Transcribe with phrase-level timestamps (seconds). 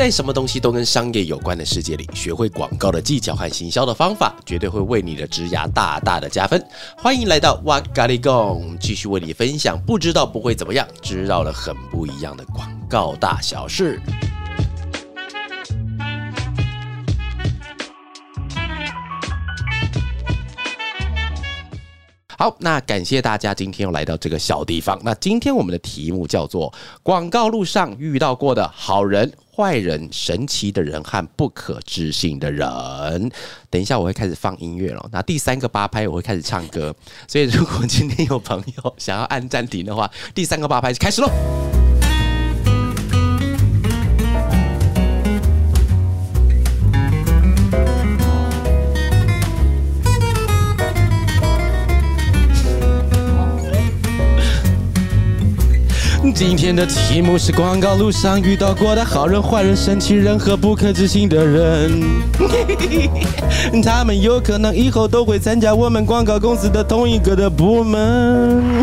[0.00, 6.66] 在什么东西都跟商业有关的世界里，学会广告的技巧和行销的方法，绝对会为你的职涯大大的加分。
[6.96, 14.00] 欢迎来到哇咖喱贡，继续为你分享不知道不会怎么样，知道了很不一样的广告大小事。
[22.38, 24.98] 好，那感谢大家今天又来到这个小地方。
[25.04, 26.72] 那今天我们的题目叫做
[27.04, 29.30] “广告路上遇到过的好人、
[29.60, 33.30] 坏人、神奇的人和不可置信的人”。
[33.68, 35.08] 等一下我会开始放音乐了。
[35.12, 36.94] 那第三个八拍我会开始唱歌，
[37.28, 41.30] 所以如果今天有朋友想要按暂停的话，第三个八拍开始喽。
[56.40, 62.00] 今天的题目是广告路上遇到过的好人、坏人、神奇人和不可置信的人，
[63.84, 68.82] 他们有可能以后都会参加我们广告公司的同一个的部门。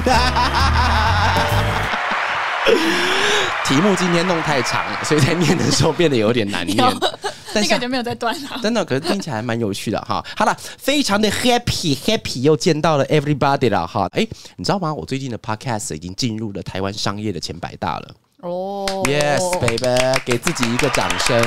[3.68, 6.78] 题目今天弄太长了，所以在念的时候变得有点难念。
[7.54, 8.58] 但是感觉没有在断啊？
[8.64, 10.24] 真的，可是听起来还蛮有趣的哈。
[10.38, 14.08] 好了，非常的 happy happy，又见到了 everybody 了哈。
[14.14, 14.94] 哎，你知道吗？
[14.94, 18.16] 我最近的 podcast 已经进入了台湾商业的前百大了。
[18.42, 21.42] 哦，Yes baby，给自己一个掌声。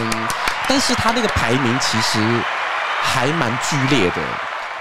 [0.68, 2.18] 但是他那个排名其实
[3.00, 4.16] 还蛮剧烈的，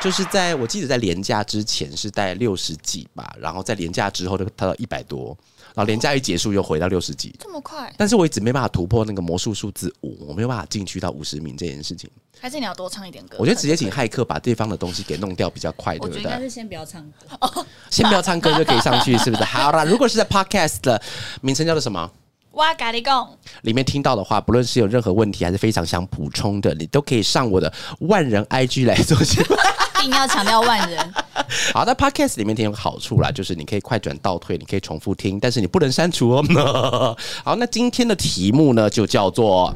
[0.01, 5.37] 就是在我记得在廉价之前是在六十几吧，然后在廉价之后就他到一百多。
[5.79, 7.89] 然后连假一结束又回到六十几，这么快？
[7.95, 12.09] 但是我一直没办法突破那个魔术数字五，我没有办法进去到五十名这件事情。
[12.37, 13.37] 还是你要多唱一点歌？
[13.39, 16.21] 我觉得直接请骇客把对方的东西给弄掉比较快，对不对？
[16.23, 19.43] 应该是先不要唱歌， 先不要唱歌就可以上去，是不是？
[19.45, 21.01] 好啦，如果是在 Podcast 的
[21.39, 22.11] 名称叫做什么？
[22.51, 29.55] 哇咖喱贡里面听到的话，不论是有任何问题还是非常想补充的，你都可以上我的万人 IG 来做节目。
[29.55, 31.13] 一一定要强调万人。
[31.73, 37.17] 好，在 Podcast 里面听有好处啦，就是你可以快转倒退，你可以重复听，但是你不能删除哦。
[37.43, 39.73] 好，那今天的题目呢，就叫做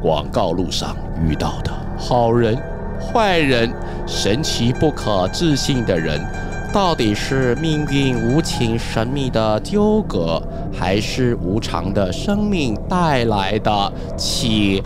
[0.00, 0.96] 广告路上
[1.26, 2.56] 遇到的好人、
[3.00, 3.72] 坏人、
[4.06, 6.47] 神奇不可置信的人。
[6.72, 10.40] 到底是命运无情神秘的纠葛，
[10.72, 14.82] 还是无常的生命带来的启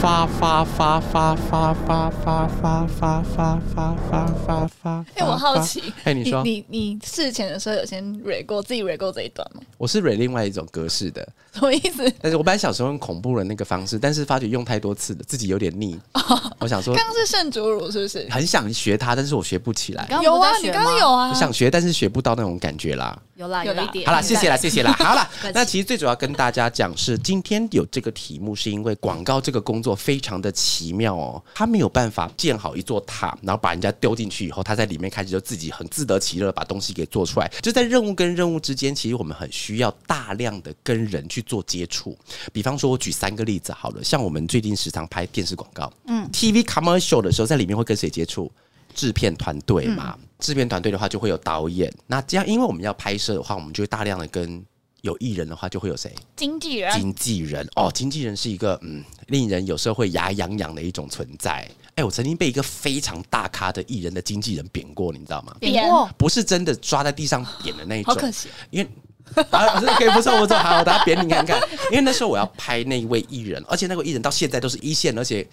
[0.00, 0.26] 发？
[0.26, 5.04] 发发发发发发发发发发发发发。
[5.14, 9.62] 哎，我好奇，哎，你说，你你事前的时候有先 re 过自己 re 过这一段吗？
[9.78, 12.12] 我是 re 另外一种格式的，什么意思？
[12.20, 15.98] 但是我本来小时候用恐怖的那个方式，但是发觉用太多次了，自己有点腻。
[16.58, 18.26] 我想说，刚刚是圣主乳是不是？
[18.28, 20.06] 很想学它，但是我学不起来。
[20.22, 23.20] 有啊，你刚刚有想学，但是学不到那种感觉啦。
[23.34, 24.06] 有啦，有一点。
[24.06, 24.92] 好了，谢谢啦，谢谢啦。
[25.00, 31.42] 好了，那其实最主要跟大家讲是，今天有这个题目，是因为广告这个工作非常的奇妙哦。
[31.54, 37.50] 他没有办法建好一座塔，然后把人家丢进去以后，他在里面开始就自己很自得其乐，把东西给做出来。
[37.60, 42.16] 就在任务跟任务之间，其实我们很需要大量的跟人去做接触。
[42.52, 48.52] 比方说，我举三个例子好了，像我们最近时常拍电视广告，嗯，TV commercial 的时候，在里面会跟谁接触？
[48.94, 50.18] 制片团队嘛。
[50.42, 54.62] 制片团队的话就会有导演，那这样因为我们要拍摄的话，我们就会大量的跟
[55.02, 56.12] 有艺人的话就会有谁？
[56.36, 56.92] 经纪人。
[56.92, 61.66] 经纪人哦，经纪人是一个嗯，令人有时候会牙痒痒的一种存在。
[61.94, 65.54] 哎，我曾经被一个非常大咖的艺人的经纪人扁过，你知道吗？
[65.60, 68.14] 扁过，不是真的抓在地上扁的那一种。
[68.14, 68.88] 好可惜，因为
[69.50, 71.60] 啊，可以不错不错，好，大家扁你看看。
[71.90, 75.46] 因为那时候我要拍那一位艺人，而且那个艺人到现在都是一线，而且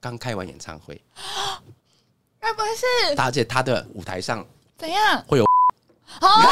[0.00, 1.00] 刚开完演唱会。
[2.44, 3.20] 该不会是？
[3.20, 4.44] 而且他的舞台上
[4.76, 5.44] 怎样会有？
[6.20, 6.48] 哦，太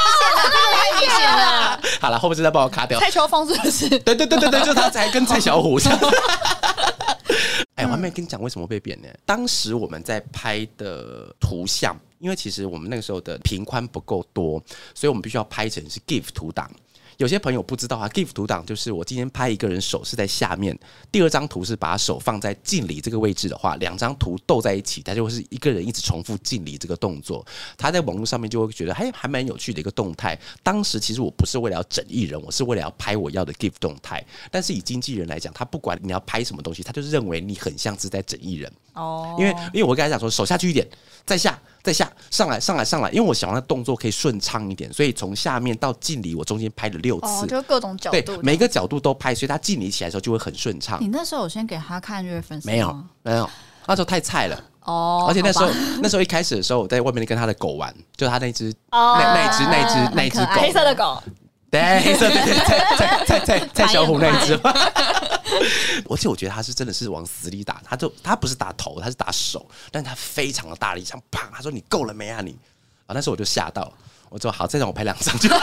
[0.00, 0.40] 明显了，
[0.72, 1.80] 太明显了。
[2.00, 2.98] 好了，后面再帮我卡掉。
[2.98, 3.88] 蔡秋凤是不是？
[4.00, 5.78] 对对对对对， 就他才跟蔡小虎。
[7.76, 9.08] 哎，我还没跟你讲为什么被贬呢？
[9.26, 14.60] 当时我们在拍的图像，因为其实我们那个时候的频宽不够多，
[14.94, 16.70] 所以我们必须要拍成是 GIF 图档。
[17.16, 20.78] 有些朋友不知道啊，GIF 图档就是我今天拍一个人手是在下面，
[21.10, 27.44] 第二张图是把手放在敬礼这个位置的话，两张图斗在一起，它就会是一个人一直重复敬礼这个动作。
[27.78, 30.38] 他在网络上面就会觉得，还还蛮有趣的一个动态。
[30.62, 34.22] 当时其实我不是为了要整艺人，我是为了要拍我要的 GIF 动态。
[34.50, 39.34] 但是以经纪人来讲，他不管你要拍什么东西，他就是认为你很像是在整艺人哦。
[39.38, 40.86] 因为因为我刚才讲说，手下去一点，
[41.24, 41.58] 再下。
[41.86, 50.98] 再下上来上来上来，因为我想要动作可以顺畅一点，所以从下面到敬礼，我中间拍了六次，就各种角度，对每个角度都拍，所以他敬礼起来的时候就会很顺畅。
[51.00, 52.92] 你那时候我先给他看月份，没有
[53.22, 53.48] 没有，
[53.86, 55.26] 那时候太菜了哦。
[55.28, 55.70] 而且那时候
[56.02, 61.22] 那时候一开始的时候，我在外面跟他的狗玩，就他那只哦那那只那只那只狗，黑色的狗，
[61.70, 64.58] 对黑色对对蔡蔡蔡蔡蔡小虎那只。
[66.10, 72.56] 而且我觉得他是真的是往死里打，他就他不是打头，他是打手，但是他非常的大力，像啪，他说你够了没啊你
[73.06, 73.92] 啊，那时候我就吓到，
[74.28, 75.38] 我说好，再让我拍两张。
[75.38, 75.48] 就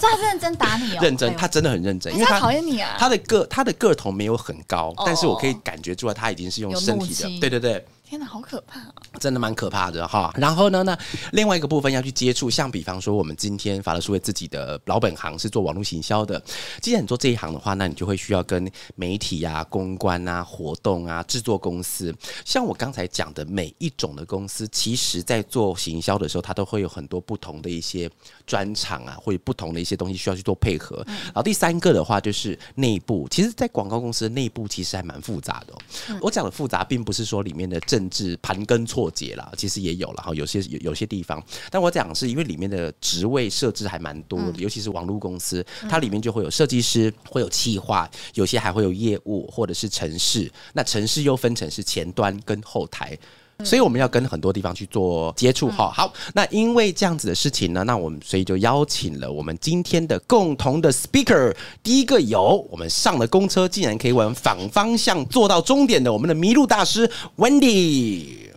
[0.00, 5.02] 这他认真打你哦，认真，他真的很认真，因为他他讨厌你啊，他的个他的个头没有很高，哦。
[5.04, 7.86] 但是我可以感觉出来他已经是用身体的，对对对。
[8.10, 8.92] 天哪，好可怕啊！
[9.20, 10.34] 真的蛮可怕的哈。
[10.36, 10.98] 然后呢，那
[11.30, 16.42] 另外一个部分要去接触，像比方说我们今天法乐书为自己的老本行是做网络行销的。
[16.82, 22.12] 既然你做这一行的话，那你就会需要跟媒体啊、公关啊、活动啊、制作公司，
[22.44, 28.10] 像我刚才讲的每一种的公司，其实在做行销的时候，它都会有很多不同的一些
[28.44, 31.00] 专场啊，或者不同的一些东西需要去做配合。
[31.06, 36.18] 然后第三个的话就是内部，其实，在广告公司的内部其实还蛮复杂的、哦。
[36.20, 41.44] 我讲的复杂，并不是说里面的政治盘根错节啦，其实也有了哈，有些有有些地方。
[41.70, 50.50] 但我讲是因为里面的职位设置还蛮多的，尤其是网络公司，它里面就会有设计师，会有企划，有些还会有业务或者是城市。
[50.72, 53.18] 那城市又分成是前端跟后台。
[53.64, 55.90] 所以我们要跟很多地方去做接触哈。
[55.94, 61.54] 好，那因为这样子的事情呢，那我们所以就邀请了我们今天的共同的 speaker。
[61.82, 68.48] 第一个有我们上了公车，竟然可以往反方向坐到终点的我们的麋鹿大师 Wendy。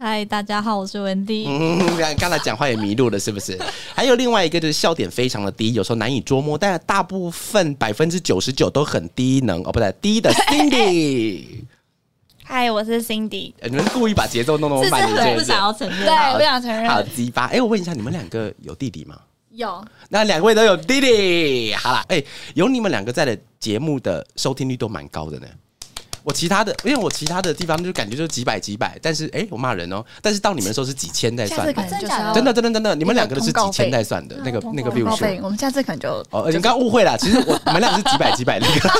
[0.00, 1.44] 嗨，大家好，我是文迪。
[1.48, 3.58] 嗯，刚刚才讲话也迷路了，是不是？
[3.92, 11.64] 还有另外一个就是笑点非常的低，有时候难以捉摸，但大部分百分之九十九都很低能哦，不对，低的 Cindy。
[12.50, 13.52] 嗨，我是 Cindy。
[13.60, 15.44] 呃你们故意把节奏弄那么这慢，是很不你是不？
[15.44, 15.98] 想要承认。
[15.98, 17.14] 对，不想承好认。
[17.14, 17.44] 鸡巴！
[17.48, 19.20] 哎、我问一下，你们两个有弟弟吗？
[19.50, 22.24] 有那两位都有弟弟，好啦，哎、
[22.54, 25.46] 有你们两个在的节目的收听率都蛮高的呢。
[26.28, 31.74] 我其他的，因为我其他的地方就感觉就是几百几百，但是哎、我骂人哦，但是到你们的时候是几千在算
[32.34, 35.06] 真的真的真的，你们两个都是几千在算的那个那个 view 数。
[35.06, 38.90] 报备，我们下次可能就哦，你刚刚误会了，其实我你们俩是几百几百那个。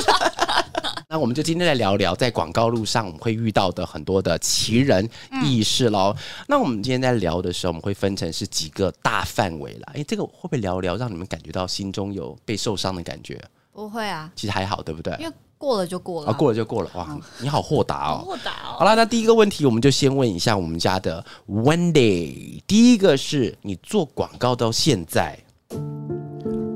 [1.07, 5.07] 那我们就今天来聊聊在广告路上我们会遇到的很多的奇人
[5.43, 6.15] 异事喽。
[6.47, 9.93] 那我们今天在聊的时候，我们会分成是几个大范围啦。
[9.93, 13.39] 哎，这个会不会聊聊让你们感觉到心中有被受伤的感觉？
[13.71, 15.15] 不会啊，其实还好，对不对？
[15.19, 16.33] 因为过了就过了啊，啊。
[16.33, 16.89] 过了就过了。
[16.95, 18.23] 哇，你好豁达哦。
[18.25, 22.61] 豁达哦好了，那第一个问题，我们就先问一下我们家的 Wendy。
[22.65, 25.37] 第一个是你做广告到现在，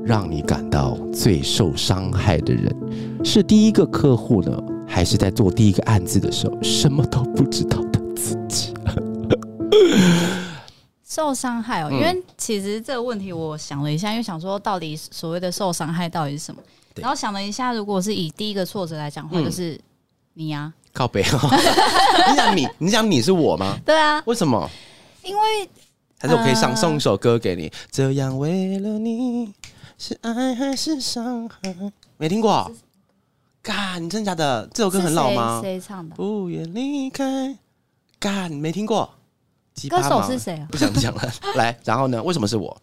[0.04, 8.74] 让你感到最受伤害的人，是第一个客户呢，还是在做第一个案子的时候什么都不知道的自己？
[11.06, 19.80] 受伤害哦，嗯因为其实这个问题我想了一下，因为想说到底所谓的受伤害到底是什么，对然后想了一下，如果是以第一个挫折来讲的话，嗯就是
[20.34, 21.38] 你呀、靠背哦，
[22.30, 23.76] 你想你，你想你是我吗？
[23.84, 24.68] 对啊，为什么？
[25.22, 25.68] 因为
[26.18, 27.72] 还是我可以上呃送一首歌给你？
[27.90, 29.52] 这样为了你，
[29.98, 31.74] 是爱还是伤害？
[32.16, 32.70] 没听过？
[33.62, 34.68] 干，你真的假的？
[34.74, 35.60] 这首歌很老吗？
[35.62, 36.14] 谁谁唱的？
[36.14, 37.56] 不愿离开。
[38.18, 39.08] 干，没听过。
[39.90, 40.68] 歌手是谁啊？
[40.70, 41.32] 不想讲了。
[41.56, 42.22] 来，然后呢？
[42.22, 42.80] 为什么是我？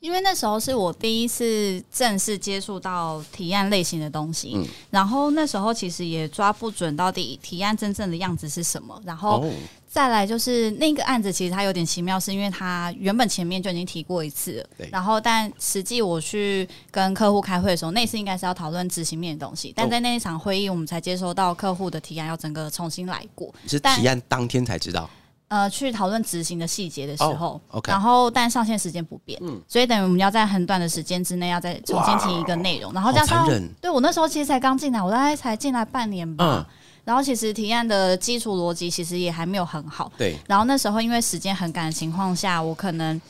[0.00, 9.52] 因为那时候是我第一次正式接触到提案类型的东西，嗯然后那时候其实也抓不准到底提案真正的样子是什么，然后哦，
[9.86, 25.10] 再来就是那个案子，其实它有点奇妙，是因为它原本前面就已经提过一次了，然后但实际我去跟客户开会的时候，那次应该是要讨论执行面的东西，但在那一场会议，我们才接收到客户的提案要整个重新来过，是但提案当天才知道。
[25.50, 29.60] 呃，去讨论执行的细节的时候、然后但上线时间不变，嗯。
[29.66, 33.48] 所以等于我们要在很短的时间之内要再重新提一个内容，然后加上
[33.80, 36.64] 对我那时候其实才刚进来，我大概才进来半年吧，嗯。
[37.04, 43.20] 然后其实提案的基础逻辑其实也还没有很好，对，然后那时候因为时间很赶的情况下，我可能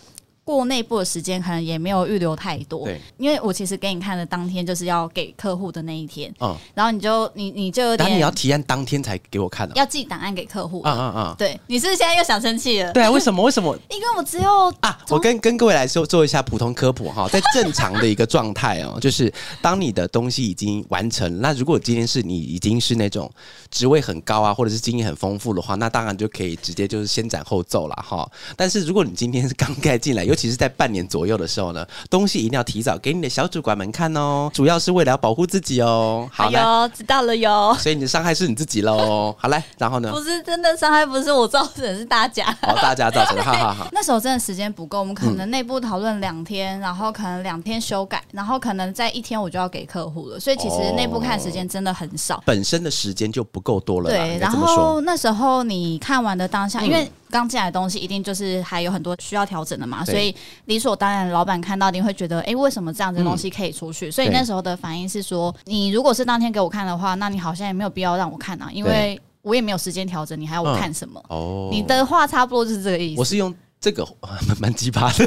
[0.50, 2.84] 过内部的时间可能也没有预留太多。
[2.84, 9.74] 对，因为我其实给你看的当天就是要给客户的那一天，嗯，然后你就你你就有点但你要提案当天才给我看的。
[9.76, 10.82] 要寄档案给客户。
[10.84, 11.34] 嗯嗯嗯！
[11.38, 12.92] 对，你是不是现在又想生气了？
[12.92, 13.42] 对啊，为什么？
[13.42, 13.76] 为什么？
[13.90, 23.30] 因为我只有啊，我跟跟各位来说做一下普通科普哈，在正常的一个状态哦， 就是当你的东西已经完成，那如果今天是你已经是那种
[23.70, 28.28] 职位很高啊，或者是经验很丰富的话，那当然就可以直接就是先斩后奏了哈。
[28.56, 36.26] 但是如果你今天是刚盖进来，尤 其实在半年左右的时候呢，东西一定要提早给你的小主管们看哦，主要是为了要保护自己哦。
[36.32, 37.76] 好来，哎，知道了哟。
[37.78, 39.34] 所以你的伤害是你自己喽。
[39.38, 40.10] 好嘞，然后呢？
[40.10, 42.46] 不是真的伤害，不是我造成，是大家。
[42.62, 43.88] 好，大家造成的，哈哈哈。
[43.92, 52.42] 那时候真的时间不够，我们可能内部讨论两天，然后可能两天修改，然后可能在一天我就要给客户了，所以其实内部看时间真的很少。
[52.46, 54.50] 本身的时间就不够多了，对，然。
[54.50, 60.34] 后那时候你看完的当下，因为刚进来的东西一定就是还有很多需要调整的嘛，所以
[60.66, 64.10] 理所当然，老板看到一定会觉得，哎、为什么这样子的东西可以出去？
[64.10, 71.22] 所以那时候的反应是说，你如果是当天给我看的话，那你好像也没有必要让我看啊，因为我也没有时间调整，你还要我看什么？
[71.28, 73.20] 哦，你的话差不多就是这个意思。
[73.20, 74.06] 我是用这个
[74.46, 75.26] 蛮蛮鸡巴的。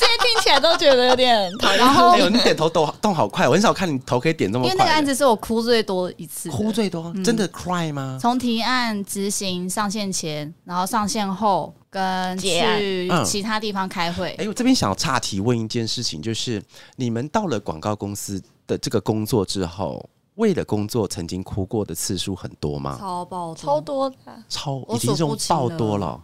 [0.00, 1.78] 这些听起来都觉得有点讨厌。
[1.78, 4.72] 然后 哎呦，你点头动动好快，我很少看你头可以点这么快。
[4.72, 8.18] 因为那个案子是我哭最多一次，哭最多，真的 cry 吗？
[8.20, 14.34] 从提案、执行、上线前，然后上线后，跟去嗯其他地方开会。
[14.38, 16.60] 哎，我这边想要岔题问一件事情，就是
[16.96, 22.96] 你们到了广告公司的这个工作之后，为了工作曾经哭过的次数很多吗？
[22.98, 24.12] 超爆超多
[24.48, 26.20] 超已经这种数不清爆多了。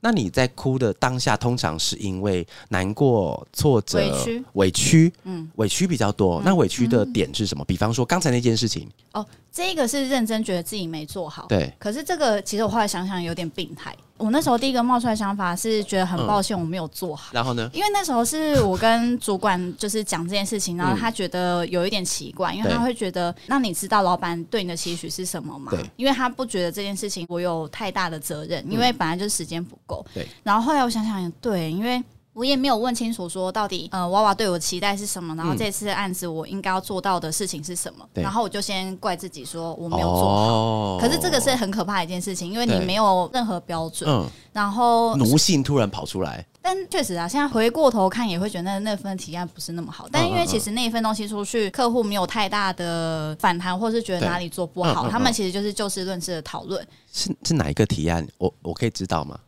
[0.00, 6.40] 那你在哭的当下，通常是因为难过、挫折、委屈、委屈，嗯委屈比较多。
[6.44, 7.64] 那委屈的点是什么？
[7.66, 11.46] 比方说刚才那件事情，哦，这个是认真觉得自己没做好。
[11.48, 13.94] 对，可是这个其实我后来想想有点病态。
[14.20, 17.30] 我那时候第一个冒出来想法是觉得很抱歉我没有做好。
[17.32, 17.68] 然后呢？
[17.72, 25.84] 因为那时候是我跟主管就是讲这件事情，然后他觉得有一点奇怪，因为他会觉得，那你知道老板对你的期许是什么吗对？
[25.96, 30.04] 因为他不觉得这件事情我有太大的责任，因为本来就是时间不够。
[30.14, 30.28] 对。
[30.42, 32.02] 然后后来我想想也，对，因为。
[32.32, 35.58] 我也没有问清楚说到底，呃，娃娃对我期待是什么，然后嗯。
[35.58, 38.22] 这次案子我应该要做到的事情是什么，对。
[38.22, 40.52] 然后我就先怪自己说我没有做好。
[40.52, 40.98] 哦。
[41.00, 50.08] 可是这个是很可怕的一件事情，因为你没有任何标准，嗯，然后奴性突然跑出来，但确实啊，现在回过头看也会觉得那那份提案不是那么好。
[50.10, 56.86] 但因为其实那一份东西出去，客户没有太大的反弹，或是觉得哪里做不好，他们其实就是就事论事的讨论。
[57.12, 58.26] 是是哪一个提案？
[58.38, 59.38] 我我可以知道吗？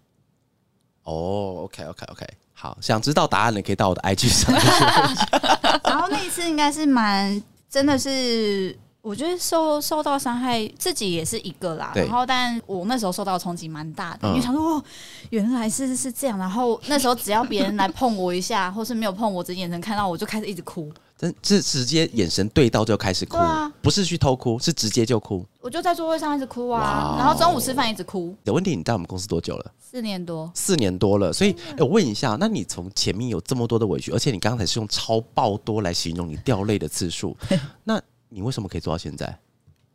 [1.04, 2.26] 哦，OK OK OK，
[2.62, 4.54] 好，想知道答案的可以到我的 IG 上。
[5.82, 8.78] 然后那一次应该是蛮真的是。
[9.02, 11.90] 我觉得受受到伤害，自己也是一个啦。
[11.92, 14.84] 对然后，但我那时候受到冲击蛮大的，嗯因为想说哦，
[15.30, 16.38] 原来是是这样。
[16.38, 20.90] 然后那时候只要别人来碰我一下， 或是没有碰我，只眼神看到我就开始一直哭。
[21.18, 25.44] 真是直接眼神对到就开始哭，对啊不是去偷哭，是直接就哭。
[25.60, 29.70] 我就在座位上一直哭哇啊，然后中午吃饭一直哭，有问题，你在我们公司多久了？
[29.78, 30.50] 四年多。
[30.54, 37.36] 四年多了，所以、诶我问一下，那你从前面有这么多的委屈，而且你刚才是用超爆多来形容你掉泪的次数，
[37.84, 38.00] 那
[38.32, 39.38] 你为什么可以做到现在？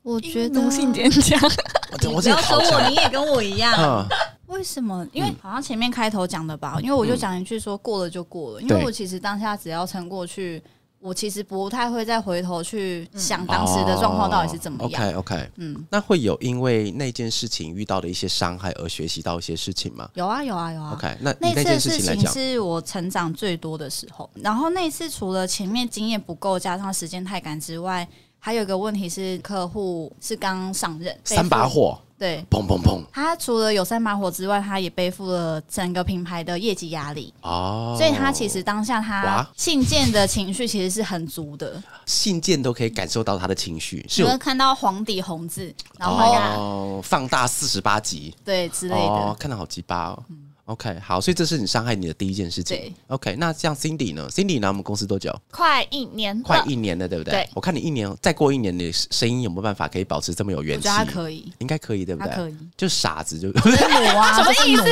[0.04, 1.38] 我觉得奴性坚强，
[1.92, 3.74] 我这我不要说我，你也跟我一样。
[3.78, 4.08] 嗯，
[4.46, 5.06] 为什么？
[5.12, 10.64] 因为好像前面开头讲的吧，因为我就讲一句说过了就过了，因为我其实当下只要撑过去，
[11.00, 15.10] 我其实不太会再回头去想当时的状况到底是怎么样。
[15.10, 20.94] OK OK，嗯，那会有因为那件事情遇到的一些伤害而学习到一些事情吗有啊有啊有啊。
[20.94, 28.08] ？OK，那那次的以那件事事情是我成长最多的时候，然后那次除了前面经验不够，加上时间太赶之外，
[28.48, 48.34] 还有一个问题是客户是刚上任，三把，火，对，砰砰砰，他除了有三把火之外，他也背负了整个品牌的业绩压力，哦，所以他其实当下他信件的情绪其实是很足的，信件都可以感受到他的情绪，是有看到黄底红字，然后哦，放大四十八集。
[48.46, 50.24] 对之类哦的，，看到好鸡巴哦。
[50.68, 52.94] OK，好，所以这是你伤害你的第一件事情对。
[53.08, 55.34] OK，那像 Cindy 呢？Cindy 来我们公司多久？
[55.50, 57.32] 快一年了，快一年了，对不对？
[57.32, 60.90] 对我看你一年，再过一年，你的声音有没有办法可以保持这么有元气？
[60.90, 62.36] 我觉得他可以，应该可以，对不对？
[62.36, 64.84] 可以，就傻子就 我啊，什么意思？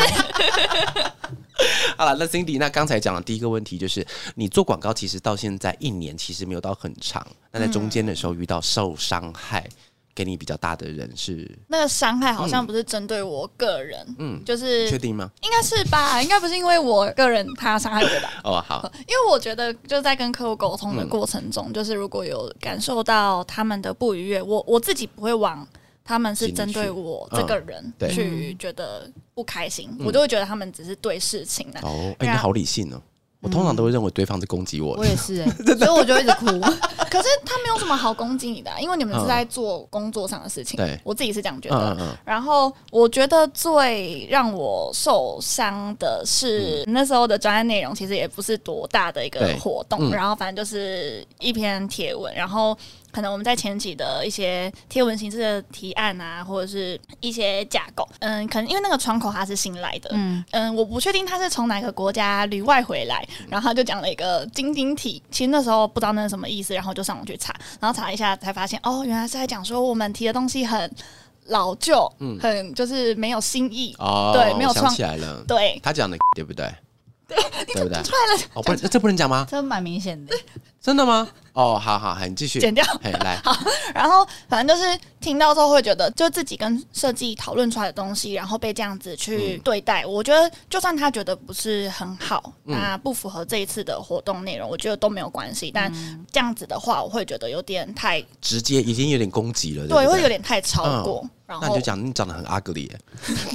[1.98, 2.16] 好了。
[2.18, 4.06] 那 Cindy，那刚才讲的第一个问题就是，
[4.36, 9.68] 你做广告其实到现在一年其实没有到很长，那在中间的时候遇到受伤害，
[10.16, 15.30] 给你比较大的人是，那个伤害好像不是针对我个人，嗯，就是确定吗？
[15.42, 16.24] 应该是吧？
[16.24, 18.32] 应该不是因为我个人他伤害我吧？
[18.46, 25.68] 哦，好，因为我觉得就在跟客户沟通的过程中，就是如果有感受到他们的不愉悦，我我自己不会往
[26.06, 31.82] 他们是针对我这个人去觉得不开心，我就会觉得他们只是对事情啊。
[31.84, 33.02] 哦，哎、你好理性哦。
[33.46, 35.46] 我通常都会认为对方是攻击我的我也是、欸，
[35.78, 36.46] 所以我就一直哭。
[37.10, 40.76] 可是他没有什么好攻击你的啊、因为你们是在做工作上的事情。
[40.76, 41.94] 对我自己是这样觉嗯得。
[41.94, 52.78] 嗯嗯，然后我觉得最让我受伤的是、那时候的专案内容，其实也不是多大的一个活动，嗯然后反正就是一篇贴文，然后
[53.12, 70.92] 可能我们在前期的一些贴文形式的提案啊，或者是一些架构，嗯，可能因为那个窗口他是新来的，嗯，嗯，我不确定他是从哪个国家旅外回来，然后他就讲了一个晶晶体，其实那时候不知道那是什么意思，然后就上网去查，然后查一下才发现，哦，原来是在讲说我们提的东西很
[71.48, 76.74] 老旧，嗯很就是没有新意，哦，对没有创起来了，对，他讲的 对不对？
[77.28, 77.38] 对，
[77.74, 77.98] 对不对？
[78.54, 79.48] 哦，不能，这不能讲吗？
[79.50, 80.36] 这蛮明显的。
[80.86, 81.28] 真的吗？
[81.54, 82.60] 哦，好好，好，你继续。
[82.60, 82.86] 剪掉。
[83.02, 83.42] 嘿，来，
[83.92, 95.72] 然后反正就是听到之后会觉得，就自己跟设计讨论出来的东西，然后被这样子去对待，我觉得就算他觉得不是很好，那不符合这一次的活动内容，我觉得都没有关系。
[95.74, 95.92] 但
[96.32, 101.28] 这样子的话，我会觉得有点太直接已经有点攻击了，对，不会有点太超过。
[101.48, 103.00] 然后那你就讲你长得很 ugly，耶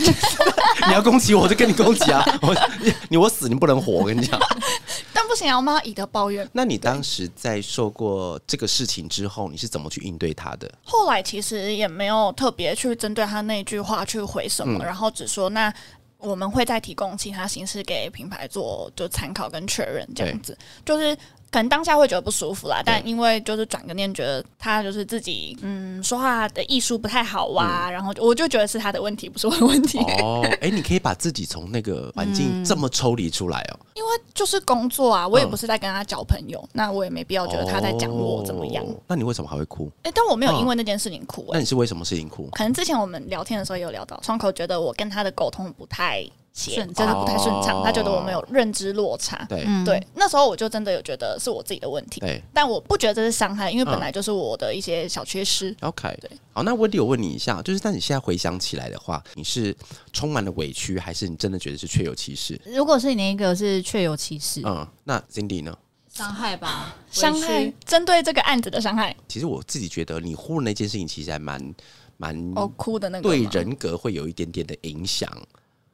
[0.86, 2.24] 你要攻击我，我就跟你攻击啊！
[2.40, 4.40] 我你你我死你不能活，我跟你讲。
[5.12, 6.48] 但不行啊，我们要以德报怨。
[6.52, 10.70] 那你当时在受过这个事情之后，你是怎么去应对他的？
[10.84, 15.72] 后来其实也没有特别去针对他那句话去回什么，然后只说那
[16.18, 21.16] 我们会再提供其他形式给品牌做就参考跟确认，这样子就是。
[21.50, 29.98] 可能当下会觉得不舒服啦，但因为就是转个念，觉得他就是自己嗯说话的艺术不太好哇，然后我就觉得是他的问题，不是我的问题。
[30.22, 33.80] 哦， 哎，你可以把自己从那个环境这么抽离出来哦。
[33.94, 38.84] 因为就是工作啊，我也不是在跟他交朋友，那我也没必要觉得他在讲我怎么样。
[39.06, 39.90] 那你为什么还会哭？
[40.04, 41.46] 哎，但我没有因为那件事情哭。
[41.52, 42.48] 那你是为什么事情哭？
[42.52, 46.24] 可能之前我们聊天的时候也有聊到，窗口觉得我跟他的沟通不太。
[46.52, 49.46] 顺真的不太顺畅，他觉得我们有认知落差。
[49.48, 52.20] 对对，那时候我就真的有觉得是我自己的问题。
[52.20, 55.74] 对，但我不觉得这是伤害，因为本来就是我的一些小缺失。
[55.80, 56.30] OK，对。
[56.52, 59.74] 好，那温迪，我问你一下，就是但你现在回想起来的话，你是
[60.12, 62.60] 充满了委屈，还是你真的觉得是确有其事？
[62.66, 65.76] 如果是你那一个是确有其事，嗯，那 Cindy 呢？
[66.12, 67.72] 伤害吧，伤害。
[67.86, 71.74] 针对这个案子的伤害，其实我自己觉得你忽了那件事情，其实还蛮
[72.16, 75.30] 蛮哦哭的那个，对人格会有一点点的影响。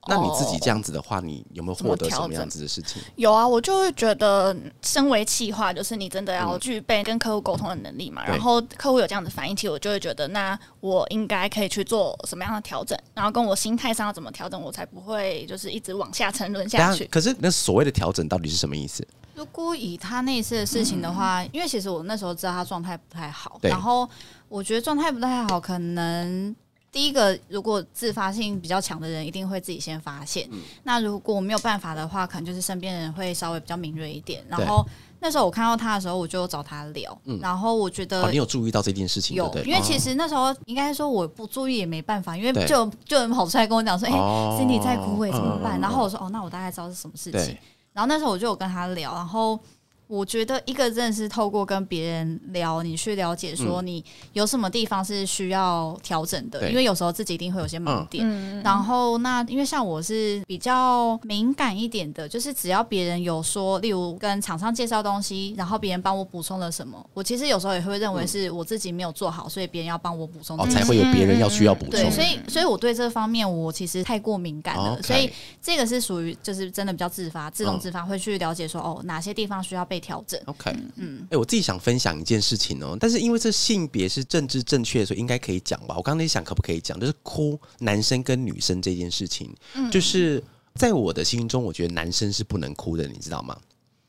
[0.09, 3.03] 那你自己这样子的话，你有没有获得什么样子的事情？
[3.17, 8.25] 有啊，我就会觉得，身为企划，就是你真的要具备跟客户沟通的能力嘛。
[8.25, 12.97] 然后客户有这样的反应，其实我就会觉得，那我应该可以去做什么样的调整？
[13.15, 17.05] 然后跟我心态上要怎么调整，我才不会就是一直往下沉沦下去。
[17.07, 19.07] 可是那所谓的调整到底是什么意思？
[19.35, 24.09] 如果以他那次的事情的话，因为其实我那时候知道他状态不太好，然后
[24.49, 26.55] 我觉得状态不太好，可能。
[26.97, 30.49] 第一个，如果自发性比较强的人，一定会自己先发现。
[30.85, 34.43] 那如果没有办法的话，可能就是身边人会稍微比较敏锐一点。
[34.49, 34.83] 然后
[35.21, 37.15] 那时候我看到他的时候，我就找他聊。
[37.38, 44.12] 然后我觉得你有注意到这件事情，有，因为其实那时候应该说我不注意也没办法，因为就就有人跑出来跟我讲说：“哎
[44.59, 47.55] ，Cindy 在枯萎怎么办？”然后我说：“哦，那我大概知道是什么事情。”
[47.92, 49.61] 然后那时候我就有跟他聊，然后。
[50.09, 58.25] 我觉得一个真的是透过跟别人聊，你去了解说你有什么地方是需要调整的，因为有时候自己一定会有些盲点。
[58.62, 71.90] 然后那因为像我是比较敏感一点的，就是只要别人有说，例如跟厂商介绍东西，然后别人帮我补充了什么，我其实有时候也会认为是我自己没有做好，所以别人要帮我补充，哦，才会有别人要需要补充。
[71.90, 75.29] 对，所以所以我对这方面我其实太过敏感了，所以
[75.61, 79.95] 这个是属于就是真的比较自发、自动自发会去了解说哦哪些地方需要被。
[80.00, 85.94] 调整，OK，嗯，哎，我自己想分享一件事情哦，但是因为这性别是政治正确，所以应该可以讲吧。
[85.96, 89.54] 我刚才想可不可以讲，就是哭男生跟女生这件事情，
[89.90, 90.42] 就是
[90.74, 93.56] 在我的心中，我觉得男生是不能哭的，你知道吗？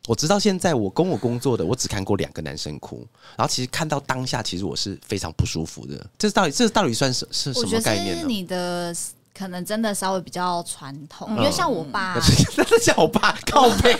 [0.08, 3.06] 我直到现在，我跟我工作的，我只看过两个男生哭，
[3.38, 6.10] 然后其实看到当下，其实我是非常不舒服的。
[6.18, 8.24] 这到底这到底算是是什么概念呢？
[8.28, 8.96] 你的。
[9.38, 12.20] 可能真的稍微比较传统，因为像我爸，
[12.82, 13.96] 像我爸 靠背，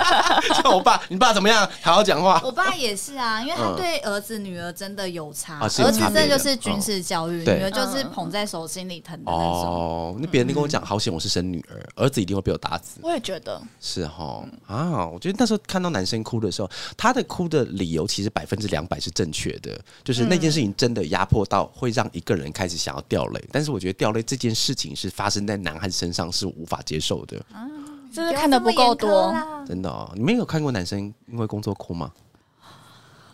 [0.62, 1.68] 像我爸，你爸怎么样？
[1.82, 2.40] 好好讲话。
[2.42, 9.42] 我爸也是啊，因为他对儿子女儿真的有差，儿子真的就是军事教育，女儿就是捧在手心里疼的那种。
[9.42, 12.98] 哦，那别人跟我讲，好险我是生女儿，儿子一定会被我打死。
[13.02, 23.44] 我也觉得是哈啊，我觉得那时候看到男生哭的时候，他的哭的理由其实百分之两百是正确的，就是那件事情真的压迫到会让一个人开始想要掉泪。
[23.52, 24.77] 但是我觉得掉泪这件事。
[24.78, 27.44] 情是发生在男孩身上是无法接受的，
[28.12, 29.34] 这是看的不够多，
[29.66, 30.10] 真的哦。
[30.14, 32.12] 你们有看过男生因为工作哭吗？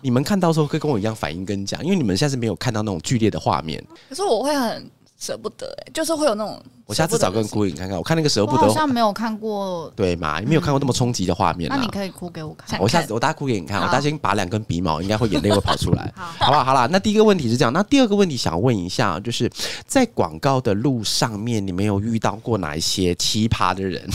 [0.00, 3.84] 你们看到时候会跟我一样反应跟讲，因为你们现在是没有看到那种剧烈的画面。
[4.08, 4.90] 可是我会很。
[5.24, 6.60] 舍不得哎，就是会有那种。
[6.84, 8.58] 我下次找个人哭给你看看，我看那个舍不得。
[8.58, 9.90] 好像没有看过。
[9.96, 10.38] 对嘛？
[10.38, 11.70] 你没有看过那么冲击的画面。
[11.70, 12.78] 那你可以哭给我看。
[12.78, 16.12] 我下次我大家哭给你看，我大家先拔两根鼻毛，应该会眼泪会跑出来。
[16.14, 16.62] 好，好不好？
[16.62, 19.50] 好了，那第一个问题是这样，那第二个问题想问一下，就是
[19.86, 24.06] 在广告的路上面，你们有遇到过哪一些奇葩的人？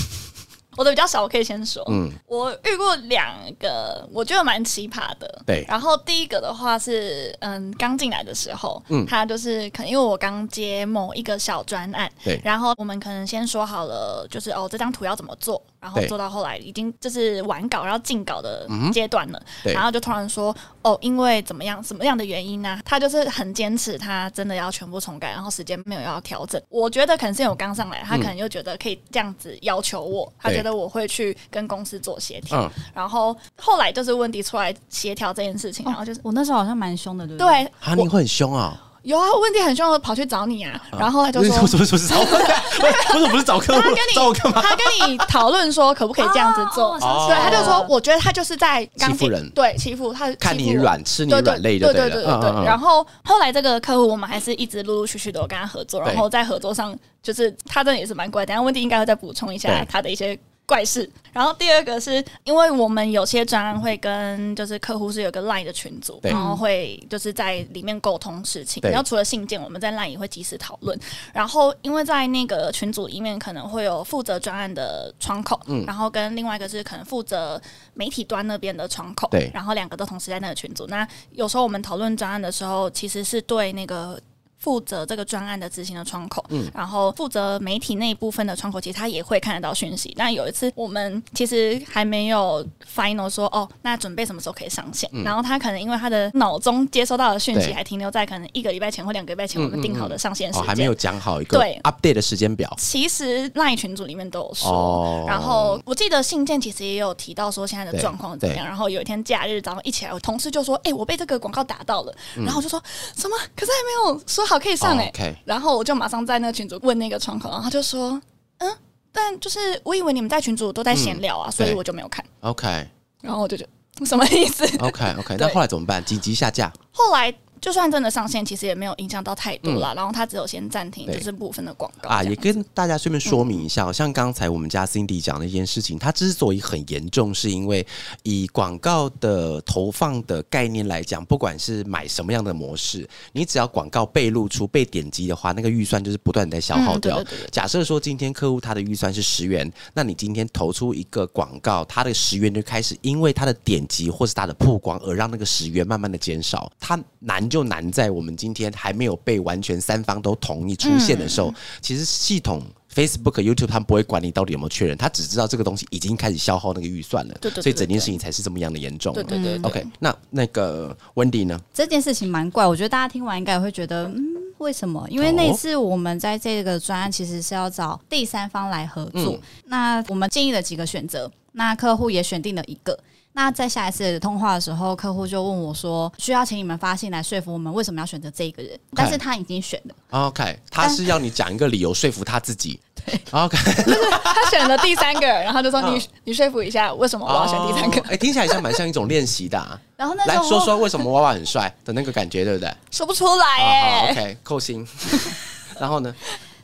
[0.79, 1.83] 我的比较少，我可以先说。
[1.89, 5.41] 嗯，我遇过两个，我觉得蛮奇葩的。
[5.45, 5.65] 对。
[5.67, 12.39] 然后第一个的话是，嗯，刚进来的时候，嗯，他就是可能因为我刚接某一个小专案，对。
[12.45, 19.41] 然后我们可能先说好了，就是哦，这张图要怎么做，然后做到后来已经就是完稿，然后进稿的阶段了，
[19.73, 22.79] 然后就突然说哦，因为怎么样，什么样的原因呢？
[22.83, 26.61] 他就是很坚持，他真的要全部重改，然后时间没有要调整。
[26.69, 32.69] 我觉得可能是我刚上来，他可能又觉得可以这样子要求我，他觉得我会去跟公司做协调。
[32.93, 37.47] 然后后来就是问题出来协调这件事情，然后就是我那时候好像蛮凶的，对不对？
[37.47, 38.81] 对，啊，你会很凶啊。
[39.03, 42.25] 有啊，问题很凶，跑去找你啊，然后他就说：“为什么不是找我？
[42.83, 43.81] 为什么不是找客户？
[44.13, 44.61] 找我干嘛？
[44.61, 46.99] 他跟你讨论说可不可以这样子做？
[46.99, 52.65] 对，他就说，我觉得他就是在欺负人，对，欺负他，看你软，吃你软肋对对对对对。
[52.65, 58.45] 然后后来这个客户，我们还是一直陆陆续续的跟他合作，然后在合作上，就是他真的也是蛮乖。
[58.45, 60.37] 等下问题应该会再补充一下他的一些。
[60.69, 68.79] 怪事，然后第二个是因为我们有些专案会跟就是客户是有个 line 的群组，然后会就是在里面沟通事情。
[68.83, 70.95] 然后除了信件，我们在 line 也会及时讨论。
[71.33, 77.59] 然后因为在那个群组里面可能会有负责专案的窗口，嗯，然后跟另外一个是可能负责
[77.95, 80.85] 媒体端那边的窗口，对，然后两个都同时在那个群组。
[80.85, 84.19] 那有时候我们讨论专案的时候，其实是对那个。
[84.59, 90.13] 负责这个专案的执行的窗口，嗯，然后负责媒体那一部分的窗口，其实他也会看得到讯息。
[90.17, 95.09] 但有一次，我们其实还没有 final 说哦，那准备什么时候可以上线？
[95.23, 102.69] 然后他可能因为他的脑中接收到的讯息还停留在可能一个礼拜前或两个礼拜前我们定好的上线时间，还没有讲好一个对 update 的时间表。
[102.77, 108.65] 其实那一群组里面都有说，然后我记得信件其实也有提到说现在的状况怎么样。
[108.65, 112.83] 然后有一天假日早上一起来，我同事就说：“哎，我被这个广告打到了。”然后我就说
[113.15, 113.37] 什么？
[113.55, 114.48] 可是还没有说。
[114.49, 115.11] 好，可以上哎，
[115.45, 118.19] 然后我就马上在那个群组问那个窗口，然后他就说，
[118.57, 118.77] 嗯，
[119.11, 122.25] 但就是我以为你们在群组都在闲聊啊，所以我就没有看。
[122.41, 122.87] OK，
[123.21, 123.63] 然后我就觉
[123.99, 126.03] 得什么意思？OK OK，那后来怎么办？
[126.03, 126.73] 紧急下架。
[126.91, 127.33] 后来。
[127.61, 129.93] 就算真的上线，其实也没有影响到太多啦。
[129.95, 132.23] 然后他只有先暂停，就是部分的广告啊。
[132.23, 137.85] 也跟大家顺便说明一下，像刚才我们家 Cindy 讲的一件事情，它之所以很严重，是因为
[138.23, 147.21] 以广告的投放的概念来讲，不管是买什么样的模式，你只要广告被露出、被点击的话，那个预算就是不断在消耗掉。
[147.51, 157.48] 假设说今天客户他的预算是十元，那你今天投出一个广告，他的十元就开始因为他的点击或是他的曝光而让那个十元慢慢的减少，它难。
[157.49, 162.61] 就难在我们今天还没有被完全三方都同意出现的时候，其实系统
[162.93, 169.13] Facebook、YouTube 他们不会管你到底有没有确认，他只知道这个东西已经开始消耗那个预算了，对对，所以整件事情才是这么样的严重。
[169.13, 171.59] 对对对，OK，那那个 Wendy 呢？
[171.73, 174.19] 这件事情蛮怪，我觉得大家听完应该会觉得，嗯，
[174.57, 175.05] 为什么？
[175.09, 182.97] 因为那次我们在这个专案其实是要找第三方来合作，那我们建议了几个选择，那客户也选定了一个。
[183.33, 189.95] 那在下一次通话的时候，客户就问我说：“需要请你们发信来说服我们为什么要选择这一个人？”但是他已经选了。
[190.09, 192.79] OK，他是要你讲一个理由说服他自己。
[193.05, 199.79] 对，OK，就是他选了第三个，然后就说：“你你说服一下，为什么我要选第三个？”哎，听起来像蛮像一种练习的。
[199.95, 202.73] 然后来说说为什么娃娃很帅的那个感觉，对不对？
[202.91, 204.11] 说不出来哎。
[204.11, 204.85] OK，扣星。
[205.79, 206.13] 然后呢？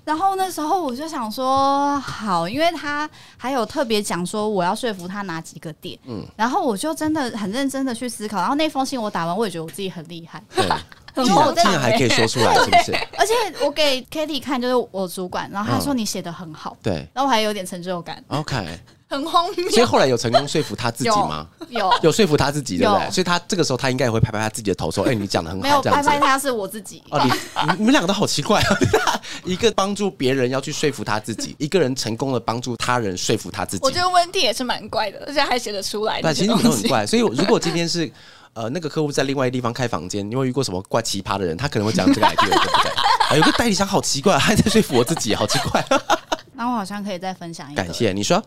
[0.05, 8.37] 然后那时候我就想说好，因为他还有特别讲说我要说服他哪几个点，嗯，然后我就真的很认真的去思考。
[8.37, 12.93] 然后那封信我打完，我也觉得我自己很厉害，对然竟然还可以说出来，是不是？
[13.17, 13.33] 而且
[13.65, 18.23] 我给 Kitty 看，就是我主管，然后他说你写的很好，对，然后我还有点成就感。
[18.27, 18.79] OK。
[19.15, 21.47] 很荒谬，所以后来有成功说服他自己吗？
[21.69, 23.09] 有有说服他自己，对不对？
[23.11, 27.01] 所以他这个时候他应该也会拍拍他自己的头，说：“哎，你讲的很好。”没有拍拍他是我自己。
[27.09, 27.31] 哦，你
[27.77, 28.77] 你们两个都好奇怪啊！
[29.43, 33.83] 一个帮助别人要去说服他自己，一个人成功的帮助他人说服他自己。
[33.83, 36.21] 我觉得温蒂也是蛮怪的，而且还写得出来。
[36.21, 37.05] 对，其实你们都很怪。
[37.05, 38.11] 所以如果今天是
[38.53, 41.55] 呃那个客户在另外一个地方开房间，你会遇过什么怪奇葩的人？
[41.57, 43.37] 他可能会讲这个 idea，对不对？
[43.37, 45.83] 有个代理商好奇怪，还在说服我自己，好奇怪。
[46.53, 47.83] 那我好像可以再分享一个。
[47.83, 48.41] 感谢你说。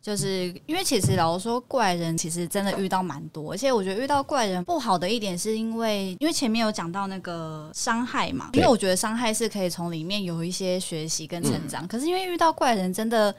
[0.00, 11.86] 就是因为其实老实说，怪人其实真的遇到蛮多，而且我觉得遇到怪人不好的一点，是因为因为前面有讲到那个伤害嘛，因为我觉得伤害是可以从里面有一些学习跟成长。
[11.86, 13.34] 可是因为遇到怪人，真的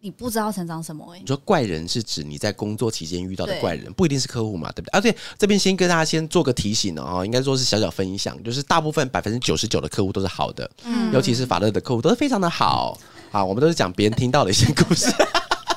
[0.00, 1.14] 你不知道成长什么。
[1.20, 4.98] 你说怪人是指你在工作期间遇到的怪人，不一定是客户嘛，对不对？
[4.98, 12.98] 啊，且，这边先跟大家先做个提醒哦，应该说是小小分享，就是大部分百分之九十九的客户都是好的，嗯，尤其是法乐的客户都是非常的好
[13.30, 13.44] 啊。
[13.44, 15.12] 我们都是讲别人听到的一些故事。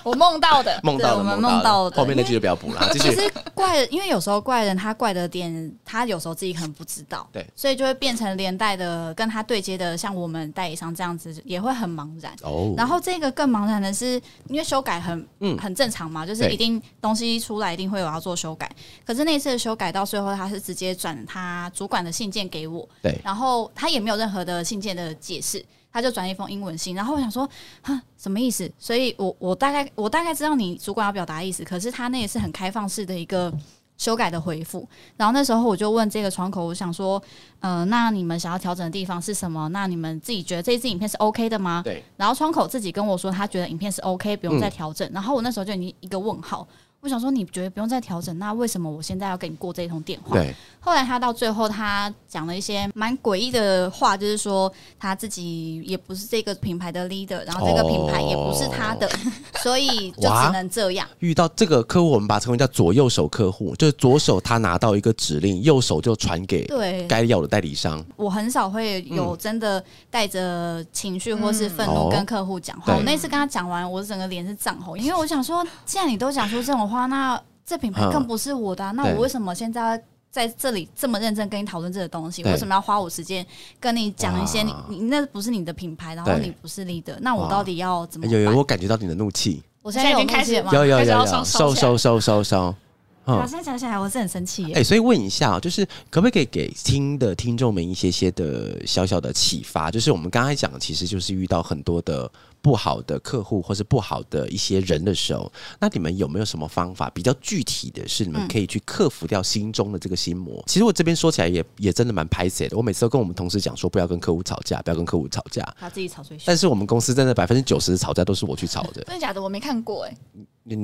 [0.06, 2.90] 我梦到的，梦到的，梦到的，后面那句就不要补了。
[2.94, 12.34] 其实怪人，因为有时候怪人他怪的点，他有时候自己可能不知道，对，所以就会变成连带的跟他对接的，像我们代理商这样子，也会很茫然。
[12.44, 12.74] 哦。
[12.76, 18.70] 然后这个更茫然的是，因为修改很嗯很正常嘛，就是一定东西出来一定会有要做修改。
[19.06, 25.64] 可是那次的修改到最后，他是直接转他主管的信件给我，对，然后他也没有任何的信件的解释。
[25.92, 27.48] 他就转一封英文信，然后我想说，
[27.82, 28.72] 哈，什么意思？
[28.80, 33.54] 所以我我大概我大概知道你主管要表达意思，可是他那也是很开放式的一个
[33.98, 34.88] 修改的回复。
[35.18, 37.22] 然后那时候我就问这个窗口，我想说，
[37.60, 39.68] 呃，那你们想要调整的地方是什么？
[39.70, 41.82] 那你们自己觉得这支影片是 OK 的吗？
[41.84, 42.04] 对。
[42.18, 45.10] 然后窗口自己跟我说，他觉得影片是 OK，不用再调整。
[45.14, 46.68] 然后我那时候就已经一个问号。
[47.02, 50.36] 我想说，你觉得不用再调整，那为什么我现在要给你过这一通电话？
[50.36, 50.56] 对。
[50.84, 59.08] 后来他到最后，他讲了一些蛮诡异的话，就是说他自己也不是这个品牌的 leader，然后这个品牌也不是他的，
[59.62, 61.08] 所以就只能这样。
[61.20, 68.04] 遇到这个客户，我们把它称为叫左右手客户，就是左手他拿到一个指令，右手就传给对该要的代理商。
[68.16, 72.96] 我很少会有真的带着情绪或是愤怒跟客户讲话。
[72.96, 82.42] 我那次跟他讲完，我整个脸是涨红，因为我想说，既然你都讲出这种话，那这品牌更不是我的，那我为什么现在在这里这么认真跟你讨论这个东西？
[82.44, 83.46] 为什么要花我时间
[83.80, 88.26] 跟你讲一些你你那不是你的品牌，然后你不是 leader，那我到底要怎么？
[88.26, 89.62] 有有，我感觉到你的怒气。
[89.82, 92.76] 我现在已经开始有有有有收收收收收。
[93.26, 94.72] 我现在想起来，我是很生气。
[94.74, 99.90] 哎，所以问一下，就是可不可以给听的听众们一些些的小小的启发？
[99.90, 102.30] 就是我们刚才讲，其实就是遇到很多的。
[102.64, 110.64] 不好的客户或是不好的一些人的时候，那你们有没有什么方法比较具体的是，你们可以去克服掉心中的这个心魔？
[110.68, 112.78] 其实我这边说起来也也真的蛮拍死的。
[112.78, 116.44] 我每次都跟我们同事讲说，不要跟客户吵架，不要跟客户吵架，他自己吵最凶。
[116.46, 119.42] 但是我们公司真的百分之九十的吵架都是我去吵的， 真的假的？
[119.42, 120.16] 我没看过哎。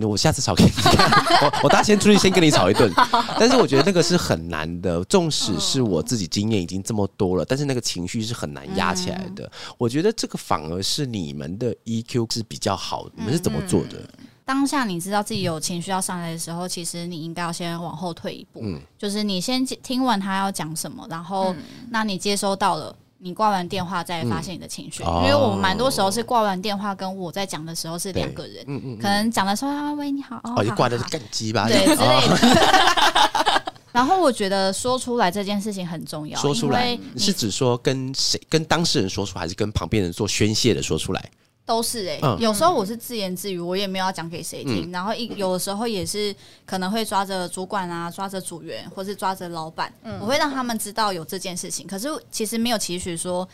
[0.08, 0.94] 我下次吵给你看，
[1.44, 2.92] 我我大家先出去先跟你吵一顿。
[3.40, 9.50] 但是我觉得那个是很难的，纵使是我自己经验已经这么多了，但是那个情绪是很难压起来的。
[9.78, 13.98] 我觉得这个反而是你们的 EQ 是比较好，你们是怎么做的？
[14.44, 21.54] 当下你知道自己有情绪要上来的时候，其实你应该要先往后退一步，嗯，就是你先听完他要讲什么，然后
[21.92, 22.96] 那你接收到了。
[23.20, 33.64] 你挂完电话再发现你的情绪，因为我们蛮多时候是挂完电话跟我在讲的时候是两个人，嗯嗯，可能讲的时候啊喂你好，哦，你挂的是更鸡吧，对之类的。
[33.92, 36.98] 然后我觉得说出来这件事情很重要，说出来。
[37.18, 41.32] 是指说跟谁跟当事人说出，还是跟旁边人做宣泄的说出来？
[41.68, 44.90] 都是哎，有时候我是自言自语，我也没有要讲给谁听。
[44.90, 46.34] 然后一有的时候也是
[46.66, 51.86] 可能会抓着主管啊，抓着组员，或是抓着老板，我会让他们知道有这件事情。
[51.86, 53.46] 可是其实没有期许说，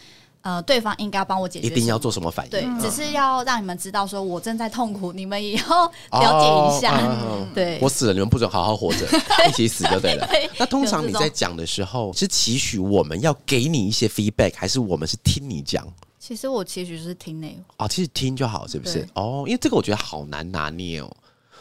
[0.44, 2.52] 呃，对方应该帮我解决，一定要做什么反应？
[2.52, 7.18] 对，只是要让你们知道，说我正在痛苦，你们也要了解一下。
[7.54, 9.08] 对，我死了，你们不准好好活着，
[9.50, 10.30] 一起死就对了。
[10.60, 15.88] 那通常你在讲的时候，是期许我们要给你一些 feedback，还是我们是听你讲？
[16.20, 19.08] 其实我其实是听内容哦，其实听就好，是不是？
[19.14, 21.10] 哦，因为这个我觉得好难拿捏哦。